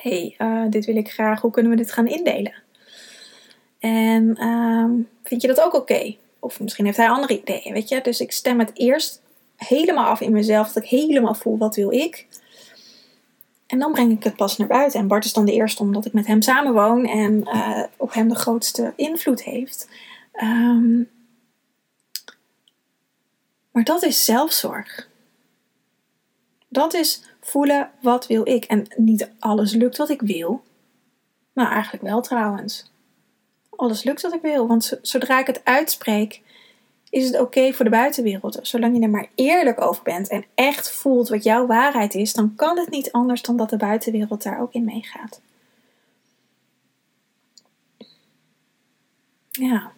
hey, 0.00 0.34
uh, 0.38 0.64
dit 0.70 0.84
wil 0.84 0.96
ik 0.96 1.10
graag. 1.10 1.40
Hoe 1.40 1.50
kunnen 1.50 1.70
we 1.70 1.76
dit 1.76 1.92
gaan 1.92 2.06
indelen? 2.06 2.54
En 3.78 4.36
uh, 4.40 5.04
vind 5.22 5.42
je 5.42 5.48
dat 5.48 5.60
ook 5.60 5.74
oké? 5.74 6.16
Of 6.38 6.60
misschien 6.60 6.84
heeft 6.84 6.96
hij 6.96 7.08
andere 7.08 7.40
ideeën, 7.40 7.72
weet 7.72 7.88
je? 7.88 8.00
Dus 8.00 8.20
ik 8.20 8.32
stem 8.32 8.58
het 8.58 8.70
eerst 8.74 9.22
helemaal 9.56 10.06
af 10.06 10.20
in 10.20 10.32
mezelf. 10.32 10.72
Dat 10.72 10.82
ik 10.82 10.88
helemaal 10.88 11.34
voel, 11.34 11.58
wat 11.58 11.76
wil 11.76 11.92
ik? 11.92 12.26
En 13.72 13.78
dan 13.78 13.92
breng 13.92 14.12
ik 14.12 14.24
het 14.24 14.36
pas 14.36 14.56
naar 14.56 14.68
buiten. 14.68 15.00
En 15.00 15.06
Bart 15.06 15.24
is 15.24 15.32
dan 15.32 15.44
de 15.44 15.52
eerste, 15.52 15.82
omdat 15.82 16.04
ik 16.04 16.12
met 16.12 16.26
hem 16.26 16.42
samenwoon 16.42 17.06
en 17.06 17.32
uh, 17.32 17.82
op 17.96 18.12
hem 18.12 18.28
de 18.28 18.34
grootste 18.34 18.92
invloed 18.96 19.42
heeft. 19.42 19.88
Um, 20.42 21.10
maar 23.70 23.84
dat 23.84 24.02
is 24.02 24.24
zelfzorg. 24.24 25.08
Dat 26.68 26.94
is 26.94 27.22
voelen 27.40 27.90
wat 28.00 28.26
wil 28.26 28.48
ik. 28.48 28.64
En 28.64 28.86
niet 28.96 29.30
alles 29.38 29.72
lukt 29.72 29.96
wat 29.96 30.08
ik 30.08 30.20
wil. 30.20 30.62
Nou, 31.52 31.70
eigenlijk 31.70 32.02
wel 32.02 32.20
trouwens. 32.20 32.90
Alles 33.70 34.02
lukt 34.02 34.22
wat 34.22 34.34
ik 34.34 34.42
wil. 34.42 34.66
Want 34.66 34.98
zodra 35.02 35.38
ik 35.38 35.46
het 35.46 35.64
uitspreek, 35.64 36.40
is 37.12 37.26
het 37.26 37.40
oké 37.40 37.72
voor 37.72 37.84
de 37.84 37.90
buitenwereld. 37.90 38.58
Zolang 38.62 38.96
je 38.96 39.02
er 39.02 39.10
maar 39.10 39.28
eerlijk 39.34 39.80
over 39.80 40.02
bent 40.02 40.28
en 40.28 40.44
echt 40.54 40.92
voelt 40.92 41.28
wat 41.28 41.44
jouw 41.44 41.66
waarheid 41.66 42.14
is, 42.14 42.32
dan 42.32 42.54
kan 42.54 42.78
het 42.78 42.90
niet 42.90 43.12
anders 43.12 43.42
dan 43.42 43.56
dat 43.56 43.70
de 43.70 43.76
buitenwereld 43.76 44.42
daar 44.42 44.60
ook 44.60 44.72
in 44.72 44.84
meegaat. 44.84 45.40
Ja, 49.50 49.92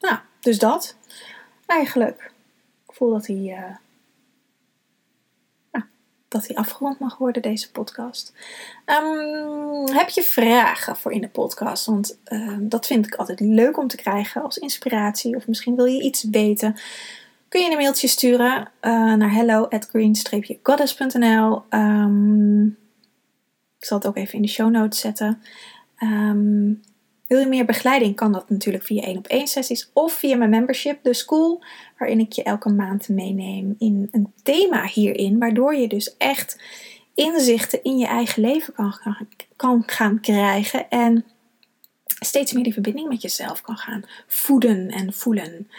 nou, 0.00 0.18
dus 0.40 0.58
dat 0.58 0.96
eigenlijk. 1.66 2.32
Ik 2.88 2.94
voel 2.94 3.10
dat 3.10 3.26
hij, 3.26 3.36
uh, 3.36 3.76
dat 6.28 6.46
hij 6.46 6.56
afgerond 6.56 6.98
mag 6.98 7.16
worden, 7.16 7.42
deze 7.42 7.70
podcast. 7.70 8.32
Um, 8.86 9.88
heb 9.94 10.08
je 10.08 10.22
vragen 10.22 10.96
voor 10.96 11.12
in 11.12 11.20
de 11.20 11.28
podcast? 11.28 11.86
Want 11.86 12.18
uh, 12.28 12.56
dat 12.60 12.86
vind 12.86 13.06
ik 13.06 13.14
altijd 13.14 13.40
leuk 13.40 13.78
om 13.78 13.88
te 13.88 13.96
krijgen 13.96 14.42
als 14.42 14.58
inspiratie. 14.58 15.36
Of 15.36 15.46
misschien 15.46 15.76
wil 15.76 15.84
je 15.84 16.02
iets 16.02 16.24
weten. 16.30 16.76
Kun 17.48 17.60
je 17.62 17.70
een 17.70 17.76
mailtje 17.76 18.08
sturen 18.08 18.58
uh, 18.58 19.14
naar 19.14 19.32
hello 19.32 19.64
at 19.64 19.86
green-goddess.nl 19.86 21.62
um, 21.70 22.66
Ik 23.78 23.84
zal 23.84 23.98
het 23.98 24.06
ook 24.06 24.16
even 24.16 24.34
in 24.34 24.42
de 24.42 24.48
show 24.48 24.70
notes 24.70 25.00
zetten. 25.00 25.42
Wil 27.28 27.38
je 27.38 27.46
meer 27.46 27.64
begeleiding, 27.64 28.16
kan 28.16 28.32
dat 28.32 28.50
natuurlijk 28.50 28.84
via 28.84 29.02
1 29.02 29.16
op 29.16 29.26
1 29.26 29.46
sessies 29.46 29.90
of 29.92 30.12
via 30.12 30.36
mijn 30.36 30.50
membership, 30.50 31.02
de 31.02 31.14
school, 31.14 31.64
waarin 31.98 32.20
ik 32.20 32.32
je 32.32 32.42
elke 32.42 32.68
maand 32.68 33.08
meeneem 33.08 33.74
in 33.78 34.08
een 34.10 34.32
thema 34.42 34.84
hierin, 34.84 35.38
waardoor 35.38 35.74
je 35.74 35.88
dus 35.88 36.16
echt 36.16 36.60
inzichten 37.14 37.82
in 37.82 37.98
je 37.98 38.06
eigen 38.06 38.42
leven 38.42 38.74
kan, 39.56 39.82
gaan 39.86 40.20
krijgen 40.20 40.90
en 40.90 41.24
steeds 42.06 42.52
meer 42.52 42.64
die 42.64 42.72
verbinding 42.72 43.08
met 43.08 43.22
jezelf 43.22 43.60
kan 43.60 43.76
gaan 43.76 44.02
voeden 44.26 44.88
en 44.88 45.12
voelen. 45.12 45.70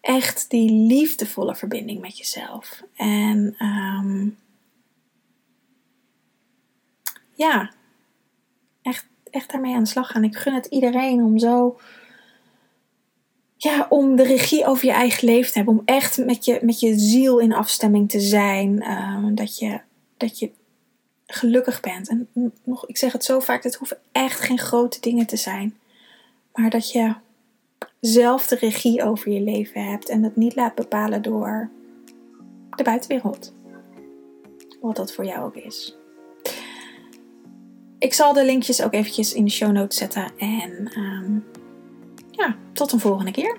Echt 0.00 0.50
die 0.50 0.70
liefdevolle 0.70 1.56
verbinding 1.56 2.00
met 2.00 2.18
jezelf. 2.18 2.82
En 2.94 3.56
um, 3.58 4.38
ja, 7.34 7.72
echt 8.82 9.06
echt 9.36 9.50
daarmee 9.50 9.74
aan 9.74 9.82
de 9.82 9.88
slag 9.88 10.10
gaan. 10.10 10.24
Ik 10.24 10.36
gun 10.36 10.54
het 10.54 10.66
iedereen 10.66 11.22
om 11.22 11.38
zo. 11.38 11.78
Ja, 13.56 13.86
om 13.88 14.16
de 14.16 14.22
regie 14.22 14.66
over 14.66 14.86
je 14.86 14.92
eigen 14.92 15.28
leven 15.28 15.52
te 15.52 15.56
hebben. 15.56 15.74
Om 15.74 15.82
echt 15.84 16.16
met 16.16 16.44
je, 16.44 16.58
met 16.62 16.80
je 16.80 16.98
ziel 16.98 17.38
in 17.38 17.52
afstemming 17.52 18.10
te 18.10 18.20
zijn. 18.20 18.82
Ehm, 18.82 19.34
dat, 19.34 19.58
je, 19.58 19.80
dat 20.16 20.38
je 20.38 20.50
gelukkig 21.26 21.80
bent. 21.80 22.08
En 22.08 22.28
nog, 22.62 22.86
ik 22.86 22.96
zeg 22.96 23.12
het 23.12 23.24
zo 23.24 23.40
vaak: 23.40 23.62
het 23.62 23.74
hoeven 23.74 23.98
echt 24.12 24.40
geen 24.40 24.58
grote 24.58 25.00
dingen 25.00 25.26
te 25.26 25.36
zijn. 25.36 25.78
Maar 26.54 26.70
dat 26.70 26.92
je 26.92 27.14
zelf 28.00 28.46
de 28.46 28.56
regie 28.56 29.02
over 29.02 29.32
je 29.32 29.40
leven 29.40 29.84
hebt. 29.84 30.08
En 30.08 30.22
het 30.22 30.36
niet 30.36 30.54
laat 30.54 30.74
bepalen 30.74 31.22
door 31.22 31.70
de 32.76 32.82
buitenwereld. 32.82 33.52
Wat 34.80 34.96
dat 34.96 35.12
voor 35.12 35.24
jou 35.24 35.44
ook 35.44 35.56
is. 35.56 35.96
Ik 38.06 38.14
zal 38.14 38.32
de 38.32 38.44
linkjes 38.44 38.82
ook 38.82 38.92
eventjes 38.92 39.32
in 39.32 39.44
de 39.44 39.50
show 39.50 39.72
notes 39.72 39.98
zetten. 39.98 40.32
En 40.38 40.92
um, 40.98 41.44
ja, 42.30 42.56
tot 42.72 42.92
een 42.92 43.00
volgende 43.00 43.30
keer. 43.30 43.58